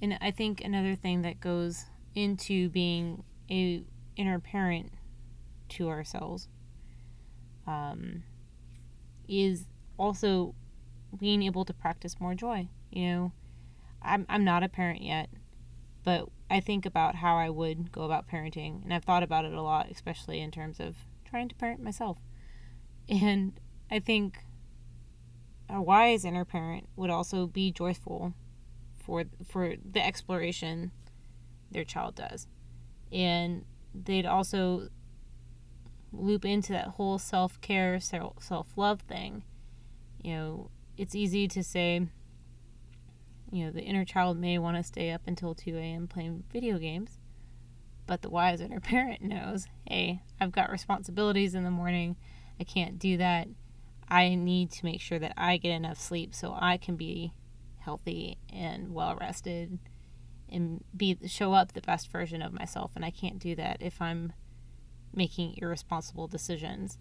And 0.00 0.18
I 0.20 0.30
think 0.30 0.60
another 0.60 0.94
thing 0.94 1.22
that 1.22 1.40
goes 1.40 1.86
into 2.14 2.68
being 2.68 3.24
a 3.50 3.84
inner 4.16 4.38
parent 4.38 4.92
to 5.70 5.88
ourselves 5.88 6.48
um, 7.66 8.22
is 9.28 9.66
also 9.98 10.54
being 11.18 11.42
able 11.42 11.64
to 11.64 11.72
practice 11.72 12.20
more 12.20 12.34
joy. 12.34 12.68
You 12.90 13.06
know, 13.06 13.32
I'm 14.04 14.26
I'm 14.28 14.44
not 14.44 14.62
a 14.62 14.68
parent 14.68 15.02
yet, 15.02 15.30
but 16.04 16.28
I 16.50 16.60
think 16.60 16.86
about 16.86 17.16
how 17.16 17.36
I 17.36 17.50
would 17.50 17.90
go 17.90 18.02
about 18.02 18.28
parenting, 18.28 18.82
and 18.84 18.92
I've 18.92 19.04
thought 19.04 19.22
about 19.22 19.44
it 19.44 19.52
a 19.52 19.62
lot, 19.62 19.90
especially 19.90 20.40
in 20.40 20.50
terms 20.50 20.78
of 20.78 20.96
trying 21.24 21.48
to 21.48 21.54
parent 21.54 21.82
myself. 21.82 22.18
And 23.06 23.60
I 23.90 23.98
think 23.98 24.38
a 25.68 25.82
wise 25.82 26.24
inner 26.24 26.46
parent 26.46 26.88
would 26.96 27.10
also 27.10 27.46
be 27.46 27.70
joyful 27.70 28.32
for 28.96 29.24
for 29.46 29.74
the 29.84 30.02
exploration 30.02 30.90
their 31.70 31.84
child 31.84 32.14
does, 32.14 32.46
and 33.12 33.66
they'd 33.94 34.24
also 34.24 34.88
loop 36.12 36.44
into 36.44 36.72
that 36.72 36.88
whole 36.88 37.18
self 37.18 37.60
care, 37.60 38.00
self 38.00 38.66
love 38.76 39.02
thing. 39.02 39.42
You 40.22 40.32
know, 40.32 40.70
it's 40.96 41.14
easy 41.14 41.48
to 41.48 41.62
say 41.62 42.06
you 43.54 43.64
know, 43.64 43.70
the 43.70 43.82
inner 43.82 44.04
child 44.04 44.36
may 44.36 44.58
want 44.58 44.76
to 44.76 44.82
stay 44.82 45.12
up 45.12 45.22
until 45.28 45.54
2 45.54 45.76
a.m. 45.76 46.08
playing 46.08 46.42
video 46.52 46.76
games, 46.76 47.20
but 48.04 48.20
the 48.20 48.28
wise 48.28 48.60
inner 48.60 48.80
parent 48.80 49.22
knows, 49.22 49.68
hey, 49.86 50.22
I've 50.40 50.50
got 50.50 50.72
responsibilities 50.72 51.54
in 51.54 51.62
the 51.62 51.70
morning. 51.70 52.16
I 52.58 52.64
can't 52.64 52.98
do 52.98 53.16
that. 53.18 53.46
I 54.08 54.34
need 54.34 54.72
to 54.72 54.84
make 54.84 55.00
sure 55.00 55.20
that 55.20 55.34
I 55.36 55.56
get 55.56 55.70
enough 55.70 55.98
sleep 55.98 56.34
so 56.34 56.56
I 56.58 56.76
can 56.78 56.96
be 56.96 57.32
healthy 57.78 58.38
and 58.52 58.92
well 58.92 59.16
rested 59.20 59.78
and 60.48 60.82
be 60.96 61.16
show 61.26 61.52
up 61.52 61.72
the 61.72 61.80
best 61.80 62.10
version 62.10 62.42
of 62.42 62.52
myself 62.52 62.92
and 62.96 63.04
I 63.04 63.10
can't 63.10 63.38
do 63.38 63.54
that 63.56 63.78
if 63.80 64.02
I'm 64.02 64.32
making 65.14 65.54
irresponsible 65.58 66.26
decisions. 66.26 66.98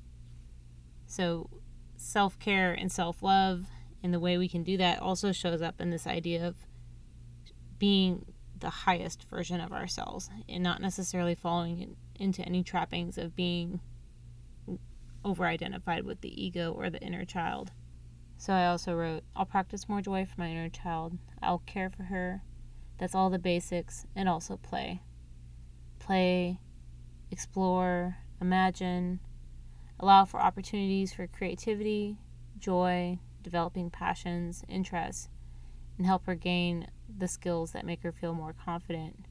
So 1.08 1.50
self-care 1.98 2.74
and 2.74 2.92
self-love 2.92 3.66
and 4.04 4.14
the 4.14 4.20
way 4.20 4.38
we 4.38 4.50
can 4.50 4.64
do 4.64 4.78
that 4.78 5.02
also 5.02 5.32
shows 5.32 5.62
up 5.62 5.80
in 5.80 5.90
this 5.90 6.06
idea 6.06 6.46
of 6.46 6.56
being 7.80 8.26
the 8.60 8.70
highest 8.70 9.24
version 9.30 9.60
of 9.60 9.72
ourselves 9.72 10.30
and 10.48 10.62
not 10.62 10.82
necessarily 10.82 11.36
falling 11.36 11.96
into 12.16 12.42
any 12.44 12.64
trappings 12.64 13.18
of 13.18 13.36
being 13.36 13.80
over 15.26 15.46
identified 15.46 16.06
with 16.06 16.22
the 16.22 16.44
ego 16.44 16.72
or 16.72 16.90
the 16.90 17.02
inner 17.02 17.26
child. 17.26 17.72
So 18.38 18.54
I 18.54 18.68
also 18.68 18.94
wrote, 18.94 19.24
I'll 19.36 19.46
practice 19.46 19.88
more 19.88 20.02
joy 20.02 20.26
for 20.26 20.40
my 20.40 20.50
inner 20.50 20.70
child. 20.70 21.18
I'll 21.42 21.60
care 21.60 21.90
for 21.90 22.04
her. 22.04 22.44
That's 22.98 23.16
all 23.16 23.30
the 23.30 23.40
basics, 23.40 24.06
and 24.16 24.28
also 24.28 24.58
play. 24.58 25.02
Play, 26.00 26.60
explore, 27.32 28.18
imagine, 28.42 29.20
allow 30.00 30.26
for 30.26 30.42
opportunities 30.42 31.14
for 31.14 31.28
creativity, 31.28 32.18
joy, 32.60 33.20
developing 33.44 33.90
passions, 33.90 34.64
interests, 34.68 35.30
and 35.98 36.06
help 36.06 36.26
her 36.26 36.36
gain 36.36 36.88
the 37.16 37.28
skills 37.28 37.72
that 37.72 37.86
make 37.86 38.02
her 38.04 38.12
feel 38.12 38.34
more 38.34 38.54
confident, 38.54 39.26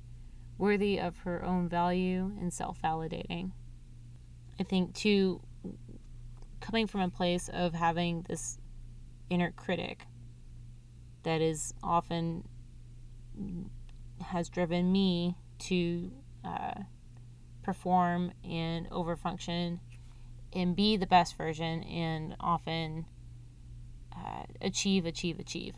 worthy 0.58 0.98
of 0.98 1.18
her 1.18 1.44
own 1.44 1.68
value, 1.68 2.32
and 2.40 2.52
self 2.52 2.80
validating. 2.80 3.52
I 4.60 4.62
think, 4.62 4.94
too, 4.94 5.40
coming 6.60 6.86
from 6.86 7.00
a 7.00 7.10
place 7.10 7.48
of 7.48 7.74
having 7.74 8.22
this 8.28 8.58
inner 9.28 9.50
critic 9.50 10.06
that 11.22 11.40
is 11.40 11.74
often 11.82 12.48
has 14.20 14.48
driven 14.48 14.92
me 14.92 15.36
to 15.58 16.12
uh, 16.44 16.74
perform 17.62 18.32
and 18.44 18.88
overfunction 18.90 19.80
and 20.52 20.76
be 20.76 20.96
the 20.96 21.06
best 21.06 21.36
version 21.36 21.82
and 21.84 22.36
often 22.40 23.06
uh, 24.16 24.44
achieve, 24.60 25.06
achieve, 25.06 25.38
achieve. 25.38 25.74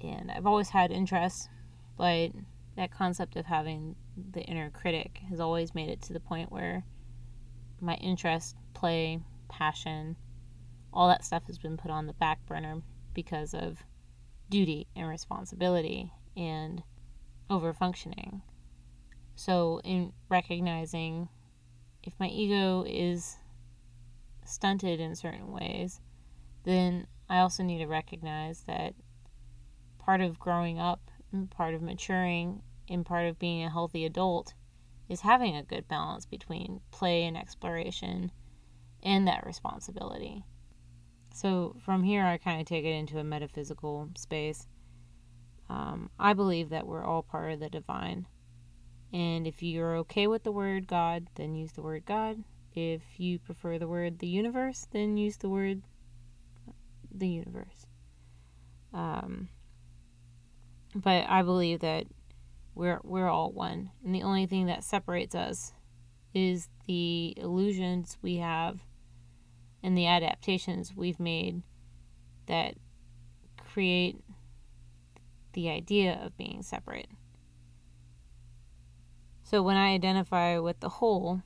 And 0.00 0.30
I've 0.30 0.46
always 0.46 0.70
had 0.70 0.90
interest, 0.90 1.48
but 1.96 2.30
that 2.76 2.92
concept 2.92 3.36
of 3.36 3.46
having 3.46 3.96
the 4.32 4.42
inner 4.42 4.70
critic 4.70 5.20
has 5.28 5.40
always 5.40 5.74
made 5.74 5.88
it 5.88 6.02
to 6.02 6.12
the 6.12 6.20
point 6.20 6.52
where 6.52 6.84
my 7.80 7.94
interest, 7.94 8.56
play, 8.74 9.20
passion, 9.48 10.16
all 10.92 11.08
that 11.08 11.24
stuff 11.24 11.44
has 11.46 11.58
been 11.58 11.76
put 11.76 11.90
on 11.90 12.06
the 12.06 12.12
back 12.14 12.44
burner 12.46 12.82
because 13.14 13.54
of 13.54 13.78
duty 14.48 14.86
and 14.96 15.08
responsibility 15.08 16.12
and 16.36 16.82
over 17.50 17.72
functioning. 17.72 18.42
So, 19.34 19.80
in 19.84 20.12
recognizing 20.28 21.28
if 22.02 22.12
my 22.18 22.28
ego 22.28 22.84
is 22.86 23.36
stunted 24.44 25.00
in 25.00 25.14
certain 25.14 25.52
ways, 25.52 26.00
then 26.64 27.06
I 27.28 27.38
also 27.38 27.62
need 27.62 27.78
to 27.78 27.86
recognize 27.86 28.62
that 28.66 28.94
part 29.98 30.20
of 30.20 30.38
growing 30.38 30.78
up 30.78 31.10
and 31.32 31.50
part 31.50 31.74
of 31.74 31.82
maturing 31.82 32.62
and 32.88 33.04
part 33.04 33.26
of 33.26 33.38
being 33.38 33.62
a 33.62 33.70
healthy 33.70 34.04
adult 34.04 34.54
is 35.08 35.20
having 35.20 35.56
a 35.56 35.62
good 35.62 35.88
balance 35.88 36.26
between 36.26 36.80
play 36.90 37.24
and 37.24 37.36
exploration 37.36 38.30
and 39.02 39.26
that 39.26 39.46
responsibility. 39.46 40.44
So 41.32 41.76
from 41.78 42.02
here, 42.02 42.24
I 42.24 42.38
kind 42.38 42.60
of 42.60 42.66
take 42.66 42.84
it 42.84 42.94
into 42.94 43.18
a 43.18 43.24
metaphysical 43.24 44.08
space. 44.16 44.66
Um, 45.68 46.10
I 46.18 46.32
believe 46.32 46.70
that 46.70 46.86
we're 46.86 47.04
all 47.04 47.22
part 47.22 47.52
of 47.52 47.60
the 47.60 47.68
divine. 47.68 48.26
And 49.12 49.46
if 49.46 49.62
you're 49.62 49.96
okay 49.98 50.26
with 50.26 50.42
the 50.42 50.52
word 50.52 50.86
God, 50.86 51.28
then 51.36 51.54
use 51.54 51.72
the 51.72 51.82
word 51.82 52.04
God. 52.06 52.42
if 52.74 53.02
you 53.18 53.38
prefer 53.38 53.78
the 53.78 53.88
word 53.88 54.18
the 54.18 54.26
universe, 54.26 54.86
then 54.92 55.16
use 55.16 55.36
the 55.38 55.48
word 55.48 55.82
the 57.12 57.28
universe. 57.28 57.86
Um, 58.92 59.48
but 60.94 61.26
I 61.28 61.42
believe 61.42 61.80
that 61.80 62.06
we're 62.74 63.00
we're 63.02 63.28
all 63.28 63.52
one, 63.52 63.90
and 64.04 64.14
the 64.14 64.22
only 64.22 64.46
thing 64.46 64.66
that 64.66 64.84
separates 64.84 65.34
us 65.34 65.72
is 66.34 66.68
the 66.86 67.34
illusions 67.36 68.16
we 68.22 68.36
have 68.36 68.80
and 69.82 69.96
the 69.96 70.06
adaptations 70.06 70.94
we've 70.94 71.20
made 71.20 71.62
that 72.46 72.74
create 73.72 74.16
the 75.52 75.68
idea 75.68 76.20
of 76.22 76.36
being 76.36 76.62
separate. 76.62 77.08
So 79.42 79.62
when 79.62 79.76
I 79.76 79.94
identify 79.94 80.58
with 80.58 80.80
the 80.80 80.88
whole, 80.88 81.42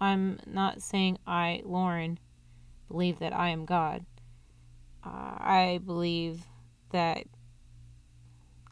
I'm 0.00 0.38
not 0.46 0.80
saying 0.80 1.18
I, 1.26 1.60
Lauren, 1.64 2.18
believe 2.88 3.18
that 3.18 3.34
I 3.34 3.50
am 3.50 3.66
God. 3.66 4.06
Uh, 5.04 5.36
I 5.38 5.80
believe 5.84 6.46
that 6.90 7.24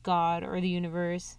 God 0.02 0.42
or 0.42 0.60
the 0.60 0.68
universe 0.68 1.38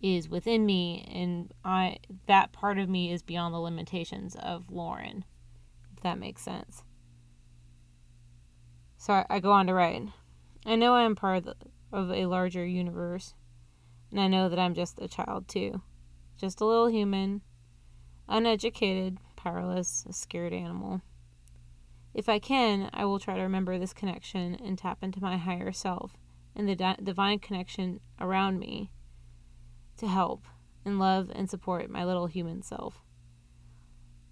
is 0.00 0.28
within 0.28 0.66
me 0.66 1.08
and 1.10 1.52
I 1.64 1.96
that 2.26 2.52
part 2.52 2.78
of 2.78 2.90
me 2.90 3.10
is 3.10 3.22
beyond 3.22 3.54
the 3.54 3.58
limitations 3.58 4.36
of 4.36 4.70
Lauren. 4.70 5.24
If 5.96 6.02
that 6.02 6.18
makes 6.18 6.42
sense. 6.42 6.82
So 8.98 9.12
I, 9.14 9.26
I 9.30 9.40
go 9.40 9.52
on 9.52 9.66
to 9.66 9.74
write. 9.74 10.02
I 10.66 10.76
know 10.76 10.94
I 10.94 11.02
am 11.02 11.14
part 11.14 11.38
of, 11.38 11.44
the, 11.44 11.56
of 11.92 12.10
a 12.10 12.26
larger 12.26 12.64
universe, 12.64 13.34
and 14.10 14.20
I 14.20 14.28
know 14.28 14.48
that 14.48 14.58
I'm 14.58 14.74
just 14.74 14.98
a 15.00 15.08
child 15.08 15.46
too. 15.46 15.82
Just 16.38 16.60
a 16.60 16.64
little 16.64 16.88
human, 16.88 17.42
uneducated, 18.28 19.18
powerless, 19.36 20.04
a 20.08 20.12
scared 20.12 20.52
animal. 20.52 21.02
If 22.14 22.28
I 22.28 22.38
can, 22.38 22.88
I 22.92 23.04
will 23.04 23.18
try 23.18 23.34
to 23.36 23.42
remember 23.42 23.78
this 23.78 23.92
connection 23.92 24.54
and 24.54 24.78
tap 24.78 25.02
into 25.02 25.20
my 25.20 25.36
higher 25.36 25.72
self 25.72 26.16
and 26.54 26.68
the 26.68 26.76
di- 26.76 26.96
divine 27.02 27.40
connection 27.40 28.00
around 28.20 28.60
me 28.60 28.92
to 29.96 30.06
help 30.06 30.46
and 30.84 30.98
love 30.98 31.30
and 31.34 31.50
support 31.50 31.90
my 31.90 32.04
little 32.04 32.26
human 32.26 32.62
self. 32.62 33.02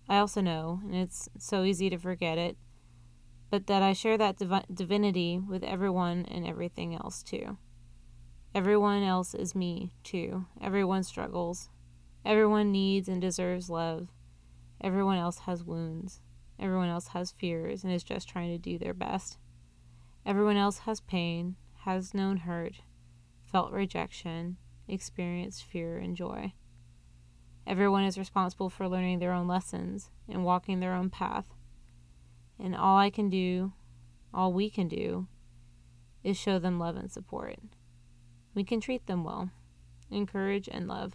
I 0.08 0.18
also 0.18 0.40
know, 0.40 0.80
and 0.84 0.94
it's 0.94 1.28
so 1.38 1.64
easy 1.64 1.90
to 1.90 1.98
forget 1.98 2.38
it, 2.38 2.56
but 3.50 3.66
that 3.66 3.82
I 3.82 3.92
share 3.92 4.16
that 4.18 4.38
divi- 4.38 4.64
divinity 4.72 5.38
with 5.38 5.62
everyone 5.62 6.24
and 6.26 6.46
everything 6.46 6.94
else 6.94 7.22
too. 7.22 7.58
Everyone 8.54 9.02
else 9.02 9.34
is 9.34 9.54
me 9.54 9.94
too. 10.04 10.46
Everyone 10.60 11.02
struggles. 11.02 11.68
Everyone 12.24 12.70
needs 12.70 13.08
and 13.08 13.20
deserves 13.20 13.68
love. 13.68 14.08
Everyone 14.80 15.18
else 15.18 15.38
has 15.40 15.64
wounds. 15.64 16.20
Everyone 16.62 16.88
else 16.88 17.08
has 17.08 17.32
fears 17.32 17.82
and 17.82 17.92
is 17.92 18.04
just 18.04 18.28
trying 18.28 18.52
to 18.52 18.58
do 18.58 18.78
their 18.78 18.94
best. 18.94 19.36
Everyone 20.24 20.56
else 20.56 20.78
has 20.78 21.00
pain, 21.00 21.56
has 21.80 22.14
known 22.14 22.36
hurt, 22.36 22.74
felt 23.42 23.72
rejection, 23.72 24.58
experienced 24.86 25.64
fear 25.64 25.98
and 25.98 26.16
joy. 26.16 26.52
Everyone 27.66 28.04
is 28.04 28.16
responsible 28.16 28.70
for 28.70 28.88
learning 28.88 29.18
their 29.18 29.32
own 29.32 29.48
lessons 29.48 30.10
and 30.28 30.44
walking 30.44 30.78
their 30.78 30.94
own 30.94 31.10
path. 31.10 31.46
And 32.60 32.76
all 32.76 32.96
I 32.96 33.10
can 33.10 33.28
do, 33.28 33.72
all 34.32 34.52
we 34.52 34.70
can 34.70 34.86
do, 34.86 35.26
is 36.22 36.36
show 36.36 36.60
them 36.60 36.78
love 36.78 36.94
and 36.94 37.10
support. 37.10 37.58
We 38.54 38.62
can 38.62 38.80
treat 38.80 39.06
them 39.06 39.24
well, 39.24 39.50
encourage 40.12 40.68
and 40.70 40.86
love. 40.86 41.14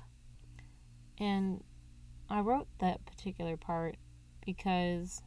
And 1.17 1.63
I 2.29 2.41
wrote 2.41 2.67
that 2.79 3.05
particular 3.05 3.55
part 3.55 3.95
because 4.45 5.21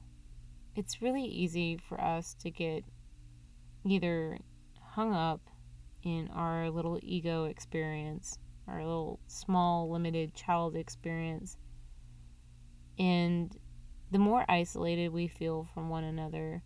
it's 0.76 1.02
really 1.02 1.24
easy 1.24 1.78
for 1.88 2.00
us 2.00 2.34
to 2.34 2.50
get 2.50 2.84
either 3.84 4.38
hung 4.80 5.14
up 5.14 5.40
in 6.02 6.28
our 6.34 6.70
little 6.70 6.98
ego 7.02 7.44
experience, 7.44 8.38
our 8.66 8.78
little 8.78 9.20
small, 9.26 9.90
limited 9.90 10.34
child 10.34 10.76
experience. 10.76 11.56
And 12.98 13.56
the 14.10 14.18
more 14.18 14.44
isolated 14.48 15.12
we 15.12 15.28
feel 15.28 15.68
from 15.72 15.88
one 15.88 16.04
another, 16.04 16.62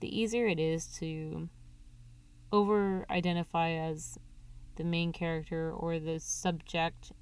the 0.00 0.20
easier 0.20 0.46
it 0.46 0.58
is 0.58 0.86
to 0.98 1.48
over 2.52 3.04
identify 3.10 3.70
as 3.70 4.18
the 4.76 4.84
main 4.84 5.12
character 5.12 5.72
or 5.72 5.98
the 5.98 6.18
subject 6.20 7.12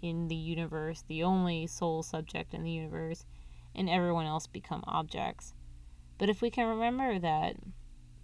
in 0.00 0.28
the 0.28 0.34
universe, 0.34 1.04
the 1.08 1.22
only 1.22 1.66
sole 1.66 2.02
subject 2.02 2.52
in 2.52 2.62
the 2.62 2.70
universe, 2.70 3.24
and 3.74 3.88
everyone 3.88 4.26
else 4.26 4.46
become 4.46 4.82
objects. 4.86 5.54
But 6.18 6.28
if 6.28 6.40
we 6.40 6.50
can 6.50 6.68
remember 6.68 7.18
that 7.18 7.56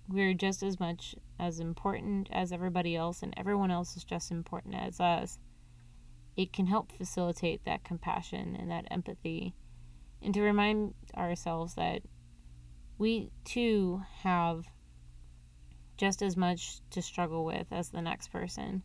we're 0.09 0.35
just 0.35 0.63
as 0.63 0.81
much 0.81 1.15
as 1.39 1.61
important 1.61 2.29
as 2.33 2.53
everybody 2.53 2.97
else, 2.97 3.23
and 3.23 3.35
everyone 3.37 3.71
else 3.71 3.97
is 3.97 4.05
just 4.05 4.31
important 4.31 4.75
as 4.75 5.01
us, 5.01 5.39
it 6.37 6.53
can 6.53 6.67
help 6.67 6.93
facilitate 6.93 7.65
that 7.65 7.85
compassion 7.85 8.57
and 8.59 8.71
that 8.71 8.87
empathy, 8.91 9.55
and 10.23 10.35
to 10.35 10.43
remind 10.43 10.95
ourselves 11.17 11.75
that 11.75 12.03
we 12.99 13.31
too 13.45 14.03
have 14.23 14.67
just 15.97 16.23
as 16.23 16.37
much 16.37 16.81
to 16.91 17.03
struggle 17.03 17.45
with 17.45 17.67
as 17.71 17.91
the 17.91 18.03
next 18.03 18.29
person, 18.29 18.83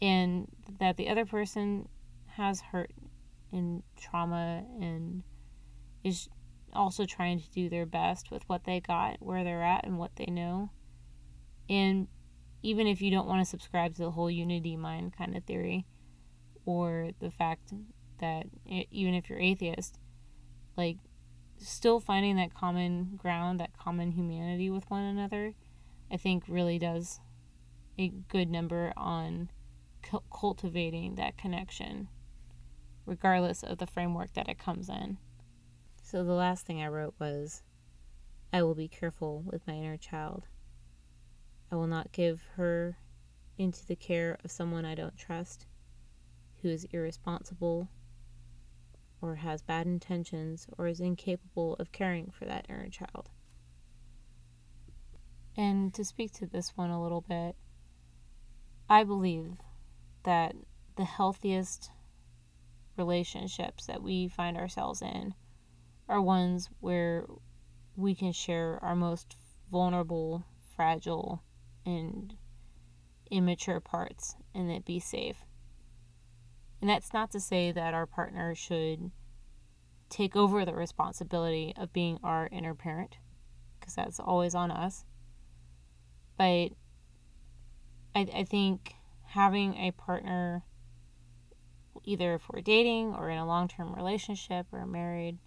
and 0.00 0.48
that 0.78 0.96
the 0.96 1.08
other 1.08 1.26
person 1.26 1.88
has 2.26 2.60
hurt 2.60 2.92
and 3.52 3.82
trauma 3.96 4.64
and 4.80 5.22
is 6.04 6.28
also 6.72 7.04
trying 7.06 7.40
to 7.40 7.50
do 7.50 7.68
their 7.68 7.86
best 7.86 8.30
with 8.30 8.42
what 8.48 8.64
they 8.64 8.80
got, 8.80 9.16
where 9.20 9.44
they're 9.44 9.62
at, 9.62 9.84
and 9.84 9.98
what 9.98 10.16
they 10.16 10.26
know. 10.26 10.70
And 11.68 12.08
even 12.62 12.86
if 12.86 13.00
you 13.00 13.10
don't 13.10 13.26
want 13.26 13.40
to 13.40 13.48
subscribe 13.48 13.94
to 13.94 14.02
the 14.02 14.10
whole 14.10 14.30
unity 14.30 14.76
mind 14.76 15.16
kind 15.16 15.36
of 15.36 15.44
theory, 15.44 15.86
or 16.64 17.10
the 17.20 17.30
fact 17.30 17.72
that 18.20 18.46
even 18.66 19.14
if 19.14 19.28
you're 19.28 19.38
atheist, 19.38 19.98
like 20.76 20.98
still 21.56 22.00
finding 22.00 22.36
that 22.36 22.54
common 22.54 23.16
ground, 23.16 23.60
that 23.60 23.76
common 23.76 24.12
humanity 24.12 24.70
with 24.70 24.88
one 24.90 25.02
another, 25.02 25.54
I 26.10 26.16
think 26.16 26.44
really 26.48 26.78
does 26.78 27.20
a 27.98 28.08
good 28.28 28.50
number 28.50 28.92
on 28.96 29.50
cu- 30.02 30.22
cultivating 30.32 31.16
that 31.16 31.36
connection, 31.36 32.08
regardless 33.06 33.62
of 33.62 33.78
the 33.78 33.86
framework 33.86 34.34
that 34.34 34.48
it 34.48 34.58
comes 34.58 34.88
in. 34.88 35.18
So 36.10 36.24
the 36.24 36.32
last 36.32 36.64
thing 36.64 36.80
I 36.80 36.88
wrote 36.88 37.12
was 37.18 37.62
I 38.50 38.62
will 38.62 38.74
be 38.74 38.88
careful 38.88 39.42
with 39.44 39.66
my 39.66 39.74
inner 39.74 39.98
child. 39.98 40.46
I 41.70 41.74
will 41.74 41.86
not 41.86 42.12
give 42.12 42.42
her 42.54 42.96
into 43.58 43.84
the 43.84 43.94
care 43.94 44.38
of 44.42 44.50
someone 44.50 44.86
I 44.86 44.94
don't 44.94 45.18
trust, 45.18 45.66
who 46.62 46.68
is 46.70 46.86
irresponsible, 46.92 47.90
or 49.20 49.34
has 49.34 49.60
bad 49.60 49.86
intentions, 49.86 50.66
or 50.78 50.86
is 50.86 50.98
incapable 50.98 51.74
of 51.74 51.92
caring 51.92 52.30
for 52.30 52.46
that 52.46 52.64
inner 52.70 52.88
child. 52.88 53.28
And 55.58 55.92
to 55.92 56.06
speak 56.06 56.32
to 56.36 56.46
this 56.46 56.74
one 56.74 56.88
a 56.88 57.02
little 57.02 57.20
bit, 57.20 57.54
I 58.88 59.04
believe 59.04 59.58
that 60.22 60.56
the 60.96 61.04
healthiest 61.04 61.90
relationships 62.96 63.84
that 63.84 64.02
we 64.02 64.26
find 64.26 64.56
ourselves 64.56 65.02
in 65.02 65.34
are 66.08 66.20
ones 66.20 66.70
where 66.80 67.26
we 67.96 68.14
can 68.14 68.32
share 68.32 68.78
our 68.82 68.96
most 68.96 69.36
vulnerable, 69.70 70.44
fragile, 70.74 71.42
and 71.84 72.34
immature 73.30 73.80
parts 73.80 74.36
and 74.54 74.70
it 74.70 74.84
be 74.84 74.98
safe. 74.98 75.44
And 76.80 76.88
that's 76.88 77.12
not 77.12 77.30
to 77.32 77.40
say 77.40 77.72
that 77.72 77.94
our 77.94 78.06
partner 78.06 78.54
should 78.54 79.10
take 80.08 80.36
over 80.36 80.64
the 80.64 80.74
responsibility 80.74 81.74
of 81.76 81.92
being 81.92 82.18
our 82.22 82.48
inner 82.50 82.74
parent, 82.74 83.16
because 83.78 83.94
that's 83.94 84.20
always 84.20 84.54
on 84.54 84.70
us. 84.70 85.04
But 86.36 86.70
I, 88.14 88.26
I 88.34 88.44
think 88.44 88.94
having 89.26 89.74
a 89.74 89.90
partner, 89.90 90.62
either 92.04 92.34
if 92.34 92.48
we're 92.48 92.62
dating 92.62 93.14
or 93.14 93.28
in 93.28 93.38
a 93.38 93.46
long 93.46 93.68
term 93.68 93.94
relationship 93.94 94.66
or 94.72 94.86
married, 94.86 95.38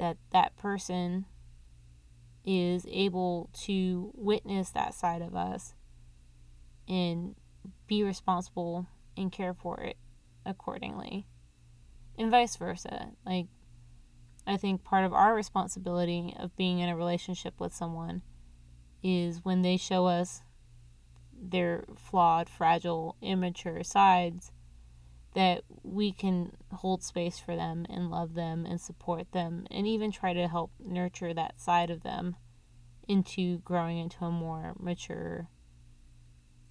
that 0.00 0.16
that 0.32 0.56
person 0.56 1.26
is 2.42 2.86
able 2.90 3.50
to 3.52 4.10
witness 4.14 4.70
that 4.70 4.94
side 4.94 5.20
of 5.20 5.36
us 5.36 5.74
and 6.88 7.36
be 7.86 8.02
responsible 8.02 8.86
and 9.14 9.30
care 9.30 9.52
for 9.52 9.78
it 9.80 9.98
accordingly. 10.46 11.26
And 12.18 12.30
vice 12.30 12.56
versa. 12.56 13.10
Like 13.24 13.46
i 14.46 14.56
think 14.56 14.82
part 14.82 15.04
of 15.04 15.12
our 15.12 15.34
responsibility 15.34 16.34
of 16.38 16.56
being 16.56 16.78
in 16.78 16.88
a 16.88 16.96
relationship 16.96 17.60
with 17.60 17.74
someone 17.74 18.22
is 19.02 19.44
when 19.44 19.60
they 19.60 19.76
show 19.76 20.06
us 20.06 20.42
their 21.38 21.84
flawed 21.94 22.48
fragile 22.48 23.16
immature 23.20 23.84
sides 23.84 24.50
that 25.34 25.62
we 25.82 26.12
can 26.12 26.52
hold 26.72 27.02
space 27.02 27.38
for 27.38 27.54
them 27.54 27.86
and 27.88 28.10
love 28.10 28.34
them 28.34 28.66
and 28.66 28.80
support 28.80 29.30
them 29.32 29.66
and 29.70 29.86
even 29.86 30.10
try 30.10 30.32
to 30.32 30.48
help 30.48 30.72
nurture 30.80 31.32
that 31.32 31.60
side 31.60 31.90
of 31.90 32.02
them 32.02 32.36
into 33.08 33.58
growing 33.58 33.98
into 33.98 34.24
a 34.24 34.30
more 34.30 34.74
mature 34.78 35.48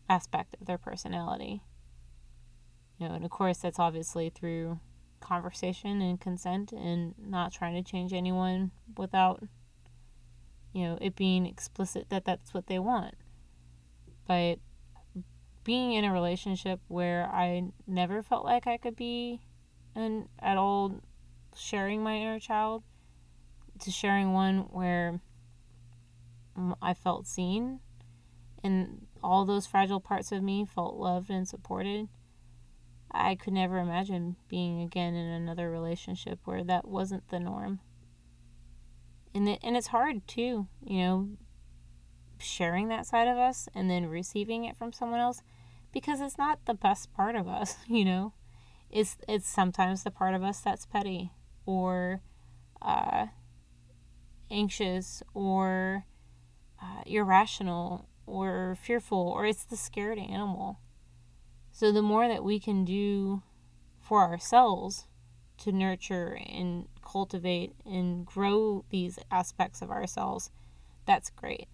aspect 0.09 0.55
of 0.59 0.67
their 0.67 0.77
personality. 0.77 1.61
You 2.97 3.07
know, 3.07 3.15
and 3.15 3.23
of 3.23 3.31
course, 3.31 3.59
that's 3.59 3.79
obviously 3.79 4.29
through 4.29 4.79
conversation 5.21 6.01
and 6.01 6.19
consent 6.19 6.71
and 6.71 7.13
not 7.17 7.53
trying 7.53 7.81
to 7.81 7.89
change 7.89 8.11
anyone 8.11 8.71
without, 8.97 9.43
you 10.73 10.83
know, 10.83 10.97
it 10.99 11.15
being 11.15 11.45
explicit 11.45 12.07
that 12.09 12.25
that's 12.25 12.53
what 12.53 12.67
they 12.67 12.79
want. 12.79 13.15
But 14.27 14.59
being 15.69 15.91
in 15.91 16.03
a 16.03 16.11
relationship 16.11 16.79
where 16.87 17.29
I 17.31 17.61
never 17.85 18.23
felt 18.23 18.43
like 18.43 18.65
I 18.65 18.77
could 18.77 18.95
be 18.95 19.39
an, 19.93 20.27
at 20.39 20.57
all 20.57 20.99
sharing 21.55 22.01
my 22.01 22.15
inner 22.15 22.39
child 22.39 22.81
to 23.81 23.91
sharing 23.91 24.33
one 24.33 24.61
where 24.71 25.21
I 26.81 26.95
felt 26.95 27.27
seen 27.27 27.81
and 28.63 29.05
all 29.23 29.45
those 29.45 29.67
fragile 29.67 29.99
parts 29.99 30.31
of 30.31 30.41
me 30.41 30.65
felt 30.65 30.95
loved 30.95 31.29
and 31.29 31.47
supported. 31.47 32.07
I 33.11 33.35
could 33.35 33.53
never 33.53 33.77
imagine 33.77 34.37
being 34.47 34.81
again 34.81 35.13
in 35.13 35.27
another 35.27 35.69
relationship 35.69 36.39
where 36.45 36.63
that 36.63 36.87
wasn't 36.87 37.29
the 37.29 37.39
norm. 37.39 37.79
And 39.35 39.47
it, 39.47 39.59
and 39.61 39.77
it's 39.77 39.87
hard 39.89 40.27
too, 40.27 40.65
you 40.83 40.97
know, 40.97 41.29
sharing 42.39 42.87
that 42.87 43.05
side 43.05 43.27
of 43.27 43.37
us 43.37 43.69
and 43.75 43.87
then 43.87 44.07
receiving 44.07 44.65
it 44.65 44.75
from 44.75 44.91
someone 44.91 45.19
else 45.19 45.43
because 45.91 46.21
it's 46.21 46.37
not 46.37 46.65
the 46.65 46.73
best 46.73 47.13
part 47.13 47.35
of 47.35 47.47
us, 47.47 47.75
you 47.87 48.05
know. 48.05 48.33
It's 48.89 49.17
it's 49.27 49.47
sometimes 49.47 50.03
the 50.03 50.11
part 50.11 50.33
of 50.33 50.43
us 50.43 50.61
that's 50.61 50.85
petty 50.85 51.31
or 51.65 52.21
uh, 52.81 53.27
anxious 54.49 55.21
or 55.33 56.05
uh, 56.81 57.03
irrational 57.05 58.07
or 58.25 58.77
fearful 58.81 59.19
or 59.19 59.45
it's 59.45 59.63
the 59.63 59.77
scared 59.77 60.17
animal. 60.17 60.79
So 61.71 61.91
the 61.91 62.01
more 62.01 62.27
that 62.27 62.43
we 62.43 62.59
can 62.59 62.83
do 62.83 63.43
for 64.01 64.21
ourselves 64.21 65.05
to 65.59 65.71
nurture 65.71 66.39
and 66.49 66.87
cultivate 67.05 67.73
and 67.85 68.25
grow 68.25 68.85
these 68.89 69.19
aspects 69.29 69.81
of 69.81 69.91
ourselves, 69.91 70.51
that's 71.05 71.29
great. 71.29 71.67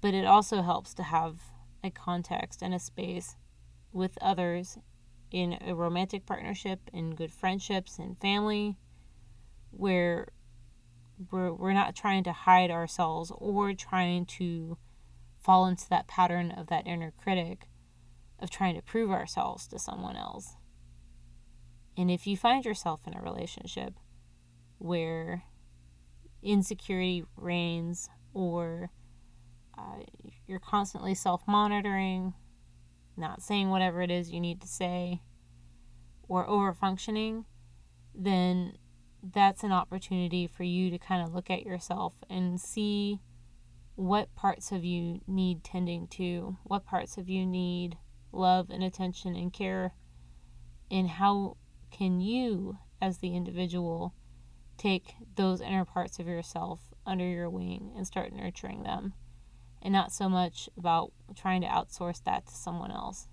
But 0.00 0.14
it 0.14 0.24
also 0.24 0.62
helps 0.62 0.94
to 0.94 1.02
have 1.02 1.40
a 1.82 1.90
context 1.90 2.62
and 2.62 2.74
a 2.74 2.78
space 2.78 3.36
with 3.92 4.18
others 4.20 4.78
in 5.30 5.58
a 5.66 5.74
romantic 5.74 6.26
partnership, 6.26 6.80
in 6.92 7.14
good 7.14 7.32
friendships 7.32 7.98
in 7.98 8.14
family, 8.16 8.76
where 9.70 10.28
we're, 11.30 11.52
we're 11.52 11.72
not 11.72 11.94
trying 11.94 12.24
to 12.24 12.32
hide 12.32 12.70
ourselves 12.70 13.32
or 13.36 13.74
trying 13.74 14.24
to 14.24 14.78
fall 15.38 15.66
into 15.66 15.88
that 15.88 16.06
pattern 16.06 16.50
of 16.50 16.68
that 16.68 16.86
inner 16.86 17.12
critic 17.12 17.68
of 18.38 18.50
trying 18.50 18.74
to 18.74 18.82
prove 18.82 19.10
ourselves 19.10 19.66
to 19.68 19.78
someone 19.78 20.16
else. 20.16 20.56
And 21.96 22.10
if 22.10 22.26
you 22.26 22.36
find 22.36 22.64
yourself 22.64 23.00
in 23.06 23.16
a 23.16 23.22
relationship 23.22 23.94
where 24.78 25.42
insecurity 26.42 27.24
reigns 27.36 28.08
or 28.32 28.90
uh, 29.78 30.02
you're 30.46 30.58
constantly 30.58 31.14
self 31.14 31.42
monitoring, 31.46 32.34
not 33.16 33.42
saying 33.42 33.70
whatever 33.70 34.02
it 34.02 34.10
is 34.10 34.30
you 34.30 34.40
need 34.40 34.60
to 34.60 34.68
say, 34.68 35.22
or 36.28 36.48
over 36.48 36.72
functioning, 36.72 37.44
then 38.14 38.72
that's 39.22 39.62
an 39.62 39.72
opportunity 39.72 40.46
for 40.46 40.64
you 40.64 40.90
to 40.90 40.98
kind 40.98 41.22
of 41.22 41.34
look 41.34 41.50
at 41.50 41.64
yourself 41.64 42.14
and 42.30 42.60
see 42.60 43.20
what 43.94 44.34
parts 44.34 44.70
of 44.72 44.84
you 44.84 45.20
need 45.26 45.64
tending 45.64 46.06
to, 46.06 46.56
what 46.64 46.84
parts 46.84 47.18
of 47.18 47.28
you 47.28 47.44
need 47.44 47.96
love 48.32 48.70
and 48.70 48.82
attention 48.82 49.34
and 49.34 49.52
care, 49.52 49.92
and 50.90 51.08
how 51.08 51.56
can 51.90 52.20
you, 52.20 52.78
as 53.00 53.18
the 53.18 53.34
individual, 53.34 54.14
take 54.76 55.14
those 55.34 55.60
inner 55.60 55.84
parts 55.84 56.18
of 56.18 56.26
yourself 56.26 56.80
under 57.04 57.24
your 57.24 57.50
wing 57.50 57.92
and 57.96 58.06
start 58.06 58.32
nurturing 58.32 58.82
them 58.82 59.14
and 59.82 59.92
not 59.92 60.12
so 60.12 60.28
much 60.28 60.68
about 60.76 61.12
trying 61.34 61.60
to 61.62 61.66
outsource 61.66 62.22
that 62.24 62.46
to 62.46 62.54
someone 62.54 62.90
else. 62.90 63.28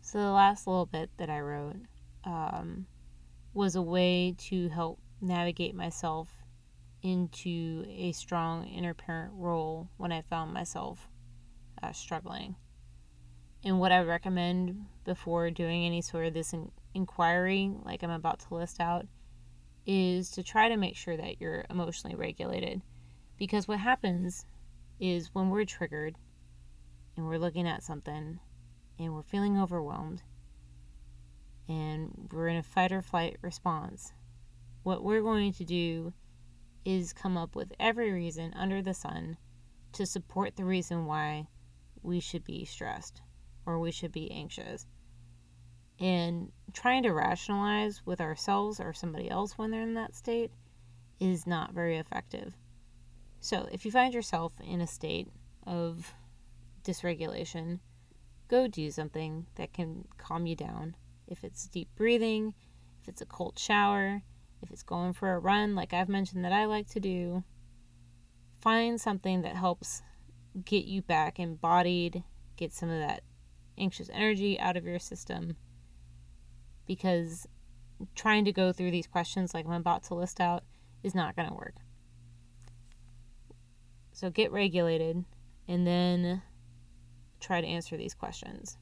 So, 0.00 0.18
the 0.18 0.30
last 0.30 0.66
little 0.66 0.86
bit 0.86 1.10
that 1.18 1.30
I 1.30 1.40
wrote 1.40 1.76
um, 2.24 2.86
was 3.54 3.76
a 3.76 3.82
way 3.82 4.34
to 4.48 4.68
help 4.68 4.98
navigate 5.20 5.74
myself 5.74 6.28
into 7.02 7.84
a 7.88 8.12
strong 8.12 8.66
inner 8.66 8.94
parent 8.94 9.32
role 9.36 9.88
when 9.96 10.12
I 10.12 10.22
found 10.22 10.52
myself 10.52 11.08
uh, 11.82 11.92
struggling. 11.92 12.56
And 13.64 13.78
what 13.78 13.92
I 13.92 14.02
recommend 14.02 14.86
before 15.04 15.50
doing 15.50 15.84
any 15.84 16.00
sort 16.00 16.26
of 16.26 16.34
this 16.34 16.52
in- 16.52 16.72
inquiry, 16.94 17.72
like 17.84 18.02
I'm 18.02 18.10
about 18.10 18.40
to 18.40 18.54
list 18.54 18.80
out, 18.80 19.06
is 19.86 20.30
to 20.32 20.42
try 20.42 20.68
to 20.68 20.76
make 20.76 20.96
sure 20.96 21.16
that 21.16 21.40
you're 21.40 21.64
emotionally 21.70 22.16
regulated. 22.16 22.82
Because 23.38 23.66
what 23.66 23.78
happens 23.78 24.46
is 25.02 25.34
when 25.34 25.50
we're 25.50 25.64
triggered 25.64 26.14
and 27.16 27.26
we're 27.26 27.36
looking 27.36 27.66
at 27.66 27.82
something 27.82 28.38
and 29.00 29.12
we're 29.12 29.22
feeling 29.24 29.60
overwhelmed 29.60 30.22
and 31.68 32.28
we're 32.32 32.46
in 32.46 32.56
a 32.56 32.62
fight 32.62 32.92
or 32.92 33.02
flight 33.02 33.36
response, 33.42 34.12
what 34.84 35.02
we're 35.02 35.20
going 35.20 35.52
to 35.52 35.64
do 35.64 36.12
is 36.84 37.12
come 37.12 37.36
up 37.36 37.56
with 37.56 37.72
every 37.80 38.12
reason 38.12 38.54
under 38.54 38.80
the 38.80 38.94
sun 38.94 39.36
to 39.92 40.06
support 40.06 40.54
the 40.54 40.64
reason 40.64 41.04
why 41.04 41.48
we 42.02 42.20
should 42.20 42.44
be 42.44 42.64
stressed 42.64 43.22
or 43.66 43.80
we 43.80 43.90
should 43.90 44.12
be 44.12 44.30
anxious. 44.30 44.86
And 45.98 46.52
trying 46.72 47.02
to 47.02 47.12
rationalize 47.12 48.02
with 48.06 48.20
ourselves 48.20 48.78
or 48.78 48.92
somebody 48.92 49.28
else 49.28 49.58
when 49.58 49.72
they're 49.72 49.82
in 49.82 49.94
that 49.94 50.14
state 50.14 50.52
is 51.18 51.44
not 51.44 51.74
very 51.74 51.98
effective. 51.98 52.54
So, 53.44 53.66
if 53.72 53.84
you 53.84 53.90
find 53.90 54.14
yourself 54.14 54.52
in 54.62 54.80
a 54.80 54.86
state 54.86 55.26
of 55.66 56.14
dysregulation, 56.84 57.80
go 58.46 58.68
do 58.68 58.88
something 58.92 59.46
that 59.56 59.72
can 59.72 60.06
calm 60.16 60.46
you 60.46 60.54
down. 60.54 60.94
If 61.26 61.42
it's 61.42 61.66
deep 61.66 61.88
breathing, 61.96 62.54
if 63.02 63.08
it's 63.08 63.20
a 63.20 63.26
cold 63.26 63.58
shower, 63.58 64.22
if 64.62 64.70
it's 64.70 64.84
going 64.84 65.12
for 65.14 65.34
a 65.34 65.40
run, 65.40 65.74
like 65.74 65.92
I've 65.92 66.08
mentioned 66.08 66.44
that 66.44 66.52
I 66.52 66.66
like 66.66 66.86
to 66.90 67.00
do, 67.00 67.42
find 68.60 69.00
something 69.00 69.42
that 69.42 69.56
helps 69.56 70.02
get 70.64 70.84
you 70.84 71.02
back 71.02 71.40
embodied, 71.40 72.22
get 72.56 72.72
some 72.72 72.90
of 72.90 73.00
that 73.00 73.24
anxious 73.76 74.08
energy 74.12 74.56
out 74.60 74.76
of 74.76 74.86
your 74.86 75.00
system. 75.00 75.56
Because 76.86 77.48
trying 78.14 78.44
to 78.44 78.52
go 78.52 78.72
through 78.72 78.92
these 78.92 79.08
questions, 79.08 79.52
like 79.52 79.66
I'm 79.66 79.72
about 79.72 80.04
to 80.04 80.14
list 80.14 80.40
out, 80.40 80.62
is 81.02 81.12
not 81.12 81.34
going 81.34 81.48
to 81.48 81.54
work. 81.54 81.74
So 84.22 84.30
get 84.30 84.52
regulated 84.52 85.24
and 85.66 85.84
then 85.84 86.42
try 87.40 87.60
to 87.60 87.66
answer 87.66 87.96
these 87.96 88.14
questions. 88.14 88.78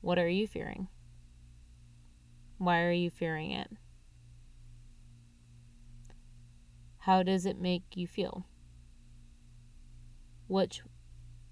What 0.00 0.18
are 0.18 0.30
you 0.30 0.46
fearing? 0.46 0.88
Why 2.56 2.80
are 2.84 2.90
you 2.90 3.10
fearing 3.10 3.50
it? 3.50 3.68
How 7.00 7.22
does 7.22 7.44
it 7.44 7.60
make 7.60 7.82
you 7.98 8.06
feel? 8.06 8.46
Which 10.46 10.80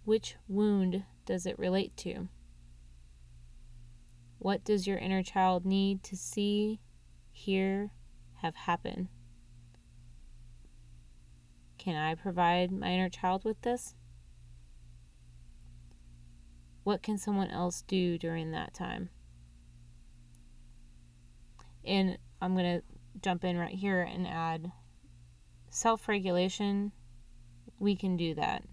which 0.06 0.36
wound 0.48 1.04
does 1.26 1.44
it 1.44 1.58
relate 1.58 1.94
to? 1.98 2.30
What 4.38 4.64
does 4.64 4.86
your 4.86 4.96
inner 4.96 5.22
child 5.22 5.66
need 5.66 6.02
to 6.04 6.16
see, 6.16 6.80
hear, 7.32 7.90
have 8.36 8.54
happen? 8.54 9.10
Can 11.86 11.94
I 11.94 12.16
provide 12.16 12.72
my 12.72 12.88
inner 12.88 13.08
child 13.08 13.44
with 13.44 13.62
this? 13.62 13.94
What 16.82 17.00
can 17.00 17.16
someone 17.16 17.48
else 17.48 17.82
do 17.82 18.18
during 18.18 18.50
that 18.50 18.74
time? 18.74 19.08
And 21.84 22.18
I'm 22.42 22.56
going 22.56 22.80
to 22.80 22.82
jump 23.22 23.44
in 23.44 23.56
right 23.56 23.76
here 23.76 24.02
and 24.02 24.26
add 24.26 24.72
self 25.70 26.08
regulation. 26.08 26.90
We 27.78 27.94
can 27.94 28.16
do 28.16 28.34
that 28.34 28.64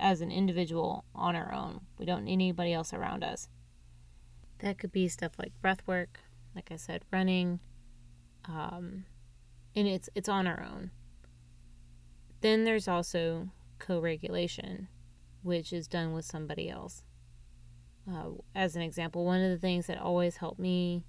as 0.00 0.20
an 0.20 0.32
individual 0.32 1.04
on 1.14 1.36
our 1.36 1.54
own. 1.54 1.82
We 1.98 2.04
don't 2.04 2.24
need 2.24 2.32
anybody 2.32 2.72
else 2.72 2.92
around 2.92 3.22
us. 3.22 3.48
That 4.58 4.76
could 4.76 4.90
be 4.90 5.06
stuff 5.06 5.38
like 5.38 5.52
breath 5.62 5.86
work, 5.86 6.18
like 6.56 6.72
I 6.72 6.76
said, 6.76 7.04
running, 7.12 7.60
um, 8.46 9.04
and 9.76 9.86
it's 9.86 10.08
it's 10.16 10.28
on 10.28 10.48
our 10.48 10.66
own. 10.68 10.90
Then 12.40 12.64
there's 12.64 12.88
also 12.88 13.50
co 13.78 14.00
regulation, 14.00 14.88
which 15.42 15.72
is 15.72 15.86
done 15.88 16.12
with 16.12 16.24
somebody 16.24 16.68
else. 16.70 17.04
uh, 18.10 18.30
as 18.54 18.76
an 18.76 18.82
example, 18.82 19.24
one 19.24 19.42
of 19.42 19.50
the 19.50 19.58
things 19.58 19.86
that 19.86 19.98
always 19.98 20.38
helped 20.38 20.58
me 20.58 21.04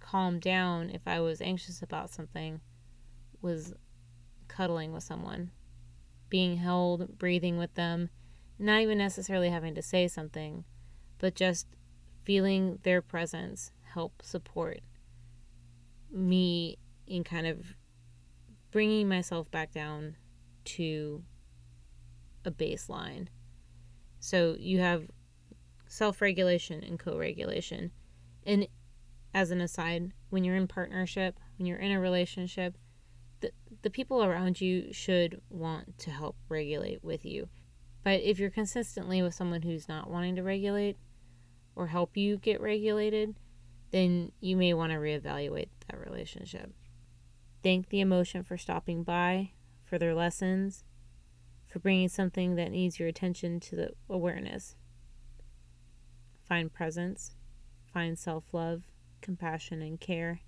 calm 0.00 0.38
down 0.38 0.90
if 0.90 1.02
I 1.06 1.20
was 1.20 1.40
anxious 1.40 1.82
about 1.82 2.10
something 2.10 2.60
was 3.40 3.74
cuddling 4.46 4.92
with 4.92 5.02
someone, 5.02 5.50
being 6.28 6.58
held, 6.58 7.18
breathing 7.18 7.58
with 7.58 7.74
them, 7.74 8.10
not 8.58 8.80
even 8.80 8.98
necessarily 8.98 9.50
having 9.50 9.74
to 9.74 9.82
say 9.82 10.08
something, 10.08 10.64
but 11.18 11.34
just 11.34 11.66
feeling 12.24 12.78
their 12.82 13.00
presence 13.00 13.72
help 13.94 14.22
support 14.22 14.80
me 16.10 16.76
in 17.06 17.24
kind 17.24 17.46
of 17.46 17.74
bringing 18.70 19.08
myself 19.08 19.50
back 19.50 19.72
down 19.72 20.16
to 20.76 21.22
a 22.44 22.50
baseline. 22.50 23.28
So 24.20 24.56
you 24.58 24.80
have 24.80 25.08
self 25.86 26.20
regulation 26.20 26.82
and 26.82 26.98
co 26.98 27.16
regulation. 27.16 27.90
And 28.44 28.66
as 29.34 29.50
an 29.50 29.60
aside, 29.60 30.12
when 30.30 30.44
you're 30.44 30.56
in 30.56 30.68
partnership, 30.68 31.38
when 31.58 31.66
you're 31.66 31.78
in 31.78 31.92
a 31.92 32.00
relationship, 32.00 32.76
the, 33.40 33.52
the 33.82 33.90
people 33.90 34.24
around 34.24 34.60
you 34.60 34.92
should 34.92 35.40
want 35.50 35.98
to 35.98 36.10
help 36.10 36.36
regulate 36.48 37.04
with 37.04 37.24
you. 37.24 37.48
But 38.02 38.20
if 38.22 38.38
you're 38.38 38.50
consistently 38.50 39.22
with 39.22 39.34
someone 39.34 39.62
who's 39.62 39.88
not 39.88 40.10
wanting 40.10 40.36
to 40.36 40.42
regulate 40.42 40.96
or 41.76 41.88
help 41.88 42.16
you 42.16 42.38
get 42.38 42.60
regulated, 42.60 43.36
then 43.90 44.32
you 44.40 44.56
may 44.56 44.74
want 44.74 44.92
to 44.92 44.98
reevaluate 44.98 45.68
that 45.88 46.00
relationship. 46.00 46.72
Thank 47.62 47.88
the 47.88 48.00
emotion 48.00 48.42
for 48.44 48.56
stopping 48.56 49.02
by, 49.02 49.52
for 49.88 49.98
their 49.98 50.14
lessons, 50.14 50.84
for 51.66 51.78
bringing 51.78 52.08
something 52.08 52.56
that 52.56 52.70
needs 52.70 52.98
your 52.98 53.08
attention 53.08 53.60
to 53.60 53.76
the 53.76 53.90
awareness. 54.08 54.76
Find 56.46 56.72
presence, 56.72 57.34
find 57.92 58.18
self 58.18 58.44
love, 58.52 58.84
compassion, 59.20 59.82
and 59.82 60.00
care. 60.00 60.40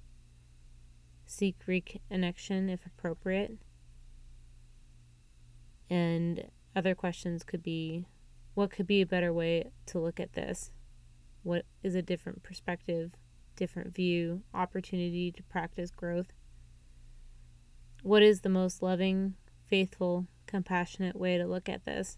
Seek 1.26 1.56
reconnection 1.66 2.70
if 2.70 2.84
appropriate. 2.86 3.58
And 5.88 6.48
other 6.74 6.94
questions 6.94 7.42
could 7.42 7.62
be 7.62 8.06
what 8.54 8.70
could 8.70 8.86
be 8.86 9.00
a 9.00 9.06
better 9.06 9.32
way 9.32 9.70
to 9.86 9.98
look 9.98 10.20
at 10.20 10.32
this? 10.32 10.70
What 11.42 11.64
is 11.82 11.94
a 11.94 12.02
different 12.02 12.42
perspective, 12.42 13.12
different 13.56 13.94
view, 13.94 14.42
opportunity 14.52 15.30
to 15.32 15.42
practice 15.44 15.90
growth? 15.90 16.32
What 18.02 18.22
is 18.22 18.40
the 18.40 18.48
most 18.48 18.82
loving, 18.82 19.34
faithful, 19.66 20.26
compassionate 20.46 21.16
way 21.16 21.36
to 21.36 21.46
look 21.46 21.68
at 21.68 21.84
this? 21.84 22.16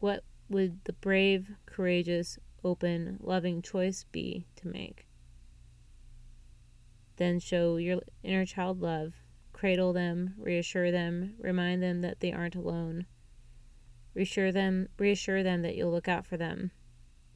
What 0.00 0.24
would 0.48 0.84
the 0.84 0.94
brave, 0.94 1.52
courageous, 1.64 2.38
open, 2.64 3.18
loving 3.20 3.62
choice 3.62 4.04
be 4.10 4.46
to 4.56 4.66
make? 4.66 5.06
Then 7.18 7.38
show 7.38 7.76
your 7.76 8.00
inner 8.24 8.44
child 8.44 8.80
love, 8.80 9.14
cradle 9.52 9.92
them, 9.92 10.34
reassure 10.36 10.90
them, 10.90 11.34
remind 11.38 11.80
them 11.80 12.00
that 12.00 12.18
they 12.18 12.32
aren't 12.32 12.56
alone. 12.56 13.06
Reassure 14.14 14.50
them, 14.50 14.88
reassure 14.98 15.44
them 15.44 15.62
that 15.62 15.76
you'll 15.76 15.92
look 15.92 16.08
out 16.08 16.26
for 16.26 16.36
them. 16.36 16.72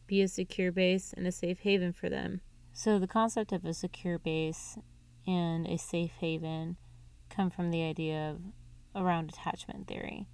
Be 0.08 0.22
a 0.22 0.28
secure 0.28 0.72
base 0.72 1.12
and 1.16 1.26
a 1.28 1.32
safe 1.32 1.60
haven 1.60 1.92
for 1.92 2.08
them. 2.08 2.40
So 2.72 2.98
the 2.98 3.06
concept 3.06 3.52
of 3.52 3.64
a 3.64 3.74
secure 3.74 4.18
base 4.18 4.76
and 5.24 5.68
a 5.68 5.78
safe 5.78 6.12
haven 6.20 6.76
come 7.34 7.50
from 7.50 7.70
the 7.70 7.82
idea 7.82 8.30
of 8.30 9.02
around 9.02 9.30
attachment 9.30 9.88
theory. 9.88 10.26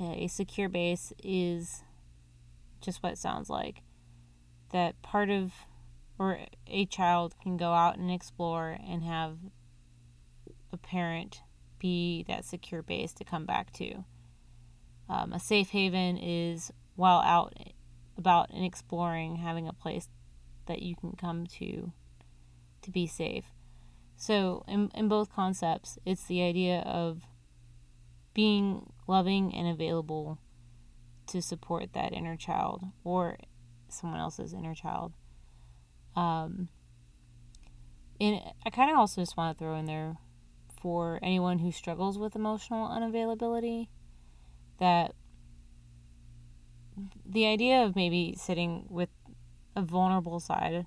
A 0.00 0.28
secure 0.28 0.68
base 0.68 1.12
is 1.22 1.82
just 2.80 3.02
what 3.02 3.12
it 3.12 3.18
sounds 3.18 3.50
like. 3.50 3.82
That 4.70 5.00
part 5.02 5.30
of 5.30 5.52
or 6.18 6.38
a 6.66 6.84
child 6.86 7.34
can 7.40 7.56
go 7.56 7.72
out 7.72 7.96
and 7.96 8.10
explore 8.10 8.76
and 8.86 9.02
have 9.04 9.38
a 10.72 10.76
parent 10.76 11.42
be 11.78 12.24
that 12.26 12.44
secure 12.44 12.82
base 12.82 13.12
to 13.14 13.24
come 13.24 13.46
back 13.46 13.72
to. 13.74 14.04
Um, 15.08 15.32
a 15.32 15.38
safe 15.38 15.70
haven 15.70 16.18
is 16.18 16.72
while 16.96 17.20
out 17.20 17.54
about 18.16 18.50
and 18.50 18.64
exploring, 18.64 19.36
having 19.36 19.68
a 19.68 19.72
place 19.72 20.08
that 20.66 20.82
you 20.82 20.96
can 20.96 21.12
come 21.12 21.46
to 21.46 21.92
to 22.82 22.90
be 22.90 23.06
safe. 23.06 23.44
So, 24.20 24.64
in, 24.66 24.90
in 24.96 25.06
both 25.06 25.32
concepts, 25.32 25.96
it's 26.04 26.24
the 26.24 26.42
idea 26.42 26.80
of 26.80 27.22
being 28.34 28.92
loving 29.06 29.54
and 29.54 29.68
available 29.68 30.38
to 31.28 31.40
support 31.40 31.92
that 31.92 32.12
inner 32.12 32.36
child 32.36 32.82
or 33.04 33.38
someone 33.88 34.18
else's 34.18 34.52
inner 34.52 34.74
child. 34.74 35.12
Um, 36.16 36.68
and 38.20 38.40
I 38.66 38.70
kind 38.70 38.90
of 38.90 38.98
also 38.98 39.22
just 39.22 39.36
want 39.36 39.56
to 39.56 39.64
throw 39.64 39.76
in 39.76 39.86
there 39.86 40.16
for 40.82 41.20
anyone 41.22 41.60
who 41.60 41.70
struggles 41.70 42.18
with 42.18 42.34
emotional 42.34 42.88
unavailability 42.88 43.86
that 44.80 45.14
the 47.24 47.46
idea 47.46 47.84
of 47.84 47.94
maybe 47.94 48.34
sitting 48.36 48.86
with 48.88 49.10
a 49.76 49.82
vulnerable 49.82 50.40
side 50.40 50.86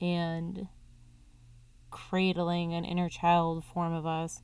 and 0.00 0.66
cradling 1.90 2.74
an 2.74 2.84
inner 2.84 3.08
child 3.08 3.64
form 3.64 3.92
of 3.92 4.06
us 4.06 4.42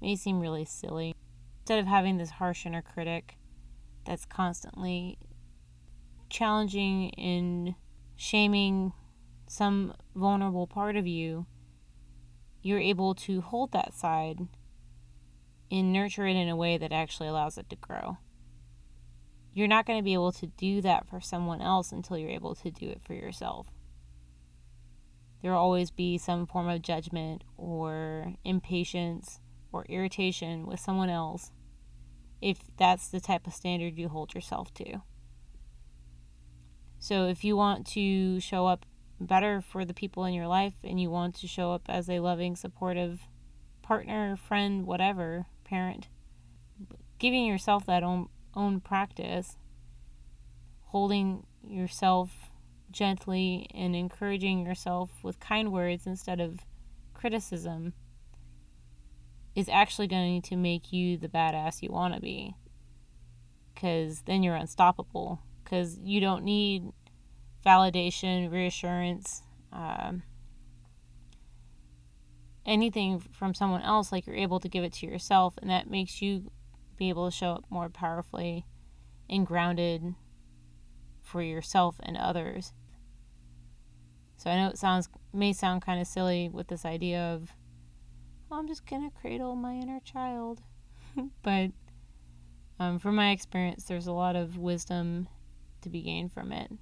may 0.00 0.16
seem 0.16 0.40
really 0.40 0.64
silly. 0.64 1.14
Instead 1.60 1.78
of 1.78 1.86
having 1.86 2.16
this 2.16 2.30
harsh 2.30 2.66
inner 2.66 2.82
critic 2.82 3.36
that's 4.04 4.24
constantly 4.24 5.18
challenging 6.28 7.12
and 7.14 7.74
shaming 8.16 8.92
some 9.46 9.94
vulnerable 10.14 10.66
part 10.66 10.96
of 10.96 11.06
you, 11.06 11.46
you're 12.62 12.80
able 12.80 13.14
to 13.14 13.40
hold 13.40 13.72
that 13.72 13.94
side 13.94 14.38
and 15.70 15.92
nurture 15.92 16.26
it 16.26 16.36
in 16.36 16.48
a 16.48 16.56
way 16.56 16.76
that 16.76 16.92
actually 16.92 17.28
allows 17.28 17.56
it 17.56 17.68
to 17.70 17.76
grow. 17.76 18.18
You're 19.52 19.68
not 19.68 19.86
going 19.86 19.98
to 19.98 20.04
be 20.04 20.14
able 20.14 20.32
to 20.32 20.46
do 20.46 20.80
that 20.82 21.08
for 21.08 21.20
someone 21.20 21.60
else 21.60 21.92
until 21.92 22.18
you're 22.18 22.30
able 22.30 22.54
to 22.56 22.70
do 22.70 22.88
it 22.88 23.00
for 23.04 23.14
yourself. 23.14 23.66
There 25.42 25.52
will 25.52 25.58
always 25.58 25.90
be 25.90 26.18
some 26.18 26.46
form 26.46 26.68
of 26.68 26.82
judgment 26.82 27.44
or 27.56 28.34
impatience 28.44 29.40
or 29.72 29.84
irritation 29.88 30.66
with 30.66 30.80
someone 30.80 31.10
else 31.10 31.52
if 32.40 32.58
that's 32.76 33.08
the 33.08 33.20
type 33.20 33.46
of 33.46 33.54
standard 33.54 33.98
you 33.98 34.08
hold 34.08 34.34
yourself 34.34 34.72
to. 34.74 35.02
So 36.98 37.26
if 37.26 37.44
you 37.44 37.56
want 37.56 37.86
to 37.88 38.40
show 38.40 38.66
up 38.66 38.84
better 39.20 39.60
for 39.60 39.84
the 39.84 39.94
people 39.94 40.24
in 40.24 40.34
your 40.34 40.46
life 40.46 40.74
and 40.82 41.00
you 41.00 41.10
want 41.10 41.34
to 41.36 41.46
show 41.46 41.72
up 41.72 41.82
as 41.88 42.08
a 42.08 42.20
loving, 42.20 42.56
supportive 42.56 43.20
partner, 43.82 44.36
friend, 44.36 44.86
whatever, 44.86 45.46
parent, 45.64 46.08
giving 47.18 47.44
yourself 47.44 47.86
that 47.86 48.02
own 48.02 48.28
own 48.54 48.80
practice, 48.80 49.56
holding 50.86 51.46
yourself 51.62 52.39
gently 52.90 53.68
and 53.74 53.94
encouraging 53.94 54.64
yourself 54.66 55.10
with 55.22 55.40
kind 55.40 55.72
words 55.72 56.06
instead 56.06 56.40
of 56.40 56.60
criticism 57.14 57.92
is 59.54 59.68
actually 59.68 60.06
going 60.06 60.42
to 60.42 60.56
make 60.56 60.92
you 60.92 61.16
the 61.16 61.28
badass 61.28 61.82
you 61.82 61.90
want 61.90 62.14
to 62.14 62.20
be. 62.20 62.54
Because 63.74 64.22
then 64.22 64.42
you're 64.42 64.54
unstoppable. 64.54 65.40
Because 65.62 65.98
you 66.02 66.20
don't 66.20 66.44
need 66.44 66.84
validation, 67.64 68.50
reassurance, 68.50 69.42
um, 69.72 70.22
anything 72.64 73.20
from 73.20 73.54
someone 73.54 73.82
else, 73.82 74.12
like 74.12 74.26
you're 74.26 74.36
able 74.36 74.60
to 74.60 74.68
give 74.68 74.84
it 74.84 74.92
to 74.94 75.06
yourself, 75.06 75.54
and 75.60 75.70
that 75.70 75.90
makes 75.90 76.22
you 76.22 76.50
be 76.96 77.08
able 77.08 77.30
to 77.30 77.36
show 77.36 77.52
up 77.52 77.64
more 77.70 77.88
powerfully 77.88 78.66
and 79.28 79.46
grounded 79.46 80.14
for 81.22 81.42
yourself 81.42 81.96
and 82.02 82.16
others. 82.16 82.72
So 84.40 84.48
I 84.48 84.56
know 84.56 84.68
it 84.68 84.78
sounds 84.78 85.10
may 85.34 85.52
sound 85.52 85.82
kind 85.82 86.00
of 86.00 86.06
silly 86.06 86.48
with 86.48 86.68
this 86.68 86.86
idea 86.86 87.20
of 87.20 87.52
oh, 88.50 88.56
I'm 88.56 88.66
just 88.66 88.86
gonna 88.86 89.10
cradle 89.20 89.54
my 89.54 89.74
inner 89.74 90.00
child, 90.00 90.62
but 91.42 91.72
um, 92.78 92.98
from 92.98 93.16
my 93.16 93.32
experience, 93.32 93.84
there's 93.84 94.06
a 94.06 94.12
lot 94.12 94.36
of 94.36 94.56
wisdom 94.56 95.28
to 95.82 95.90
be 95.90 96.00
gained 96.00 96.32
from 96.32 96.52
it. 96.52 96.72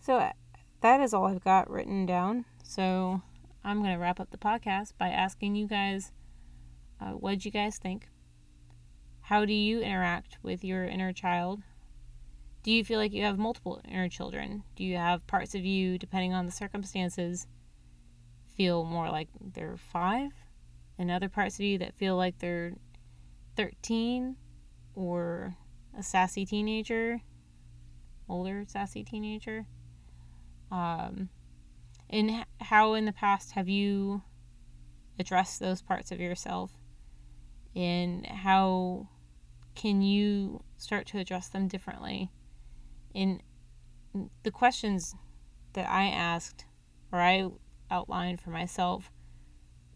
So 0.00 0.16
uh, 0.16 0.32
that 0.80 1.00
is 1.00 1.14
all 1.14 1.26
I've 1.26 1.44
got 1.44 1.70
written 1.70 2.04
down. 2.04 2.46
So 2.64 3.22
I'm 3.62 3.78
going 3.78 3.92
to 3.92 4.00
wrap 4.00 4.18
up 4.18 4.32
the 4.32 4.36
podcast 4.36 4.94
by 4.98 5.10
asking 5.10 5.54
you 5.54 5.68
guys 5.68 6.10
uh, 7.00 7.10
what 7.12 7.30
did 7.30 7.44
you 7.44 7.52
guys 7.52 7.78
think? 7.78 8.08
How 9.20 9.44
do 9.44 9.52
you 9.52 9.80
interact 9.80 10.38
with 10.42 10.64
your 10.64 10.84
inner 10.84 11.12
child? 11.12 11.62
Do 12.64 12.72
you 12.72 12.84
feel 12.84 12.98
like 12.98 13.12
you 13.12 13.22
have 13.22 13.38
multiple 13.38 13.80
inner 13.86 14.08
children? 14.08 14.64
Do 14.74 14.82
you 14.82 14.96
have 14.96 15.26
parts 15.28 15.54
of 15.54 15.64
you, 15.64 15.98
depending 15.98 16.32
on 16.32 16.46
the 16.46 16.52
circumstances, 16.52 17.46
feel 18.56 18.84
more 18.84 19.10
like 19.10 19.28
they're 19.38 19.76
five, 19.76 20.32
and 20.98 21.10
other 21.10 21.28
parts 21.28 21.56
of 21.56 21.60
you 21.60 21.78
that 21.78 21.94
feel 21.94 22.16
like 22.16 22.38
they're 22.40 22.72
13 23.56 24.34
or 24.96 25.56
a 25.96 26.02
sassy 26.02 26.44
teenager 26.44 27.20
older 28.28 28.64
sassy 28.66 29.04
teenager. 29.04 29.66
Um, 30.70 31.28
and 32.10 32.44
how 32.60 32.94
in 32.94 33.04
the 33.04 33.12
past 33.12 33.52
have 33.52 33.68
you 33.68 34.22
addressed 35.18 35.60
those 35.60 35.82
parts 35.82 36.10
of 36.10 36.20
yourself? 36.20 36.72
And 37.74 38.26
how 38.26 39.08
can 39.74 40.02
you 40.02 40.62
start 40.78 41.06
to 41.08 41.18
address 41.18 41.48
them 41.48 41.68
differently? 41.68 42.30
And 43.14 43.42
the 44.42 44.50
questions 44.50 45.14
that 45.74 45.88
I 45.88 46.06
asked 46.06 46.64
or 47.12 47.20
I 47.20 47.48
outlined 47.90 48.40
for 48.40 48.50
myself 48.50 49.10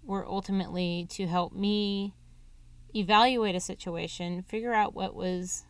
were 0.02 0.26
ultimately 0.26 1.06
to 1.10 1.26
help 1.26 1.52
me 1.52 2.14
evaluate 2.94 3.54
a 3.54 3.60
situation, 3.60 4.42
figure 4.42 4.72
out 4.72 4.94
what 4.94 5.14
was 5.14 5.64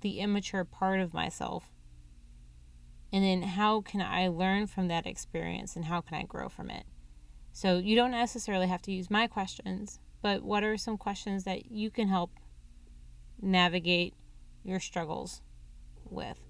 the 0.00 0.20
immature 0.20 0.64
part 0.64 1.00
of 1.00 1.14
myself, 1.14 1.64
and 3.12 3.24
then 3.24 3.42
how 3.42 3.80
can 3.80 4.00
I 4.00 4.28
learn 4.28 4.66
from 4.66 4.88
that 4.88 5.06
experience 5.06 5.76
and 5.76 5.86
how 5.86 6.00
can 6.00 6.16
I 6.16 6.22
grow 6.22 6.48
from 6.48 6.70
it. 6.70 6.84
So 7.52 7.78
you 7.78 7.96
don't 7.96 8.10
necessarily 8.10 8.66
have 8.66 8.82
to 8.82 8.92
use 8.92 9.10
my 9.10 9.26
questions, 9.26 9.98
but 10.22 10.42
what 10.42 10.62
are 10.62 10.76
some 10.76 10.98
questions 10.98 11.44
that 11.44 11.70
you 11.70 11.90
can 11.90 12.08
help 12.08 12.30
navigate 13.40 14.14
your 14.62 14.80
struggles 14.80 15.40
with? 16.04 16.45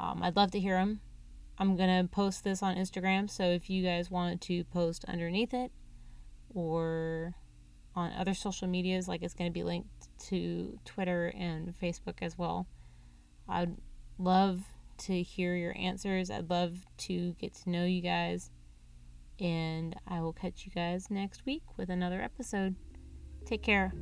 Um, 0.00 0.22
I'd 0.22 0.36
love 0.36 0.50
to 0.52 0.60
hear 0.60 0.76
them. 0.76 1.00
I'm 1.58 1.76
going 1.76 2.02
to 2.02 2.08
post 2.08 2.44
this 2.44 2.62
on 2.62 2.76
Instagram, 2.76 3.28
so 3.28 3.44
if 3.44 3.68
you 3.68 3.82
guys 3.82 4.10
wanted 4.10 4.40
to 4.42 4.64
post 4.64 5.04
underneath 5.06 5.52
it 5.52 5.72
or 6.54 7.34
on 7.96 8.12
other 8.12 8.34
social 8.34 8.68
medias, 8.68 9.08
like 9.08 9.22
it's 9.22 9.34
going 9.34 9.50
to 9.50 9.54
be 9.54 9.64
linked 9.64 10.08
to 10.28 10.78
Twitter 10.84 11.32
and 11.36 11.74
Facebook 11.78 12.18
as 12.22 12.38
well. 12.38 12.68
I'd 13.48 13.76
love 14.18 14.62
to 14.98 15.22
hear 15.22 15.56
your 15.56 15.76
answers. 15.76 16.30
I'd 16.30 16.50
love 16.50 16.86
to 16.98 17.34
get 17.40 17.54
to 17.54 17.70
know 17.70 17.84
you 17.84 18.02
guys. 18.02 18.50
And 19.40 19.94
I 20.06 20.20
will 20.20 20.32
catch 20.32 20.64
you 20.66 20.72
guys 20.72 21.10
next 21.10 21.46
week 21.46 21.62
with 21.76 21.90
another 21.90 22.20
episode. 22.20 22.74
Take 23.44 23.62
care. 23.62 23.92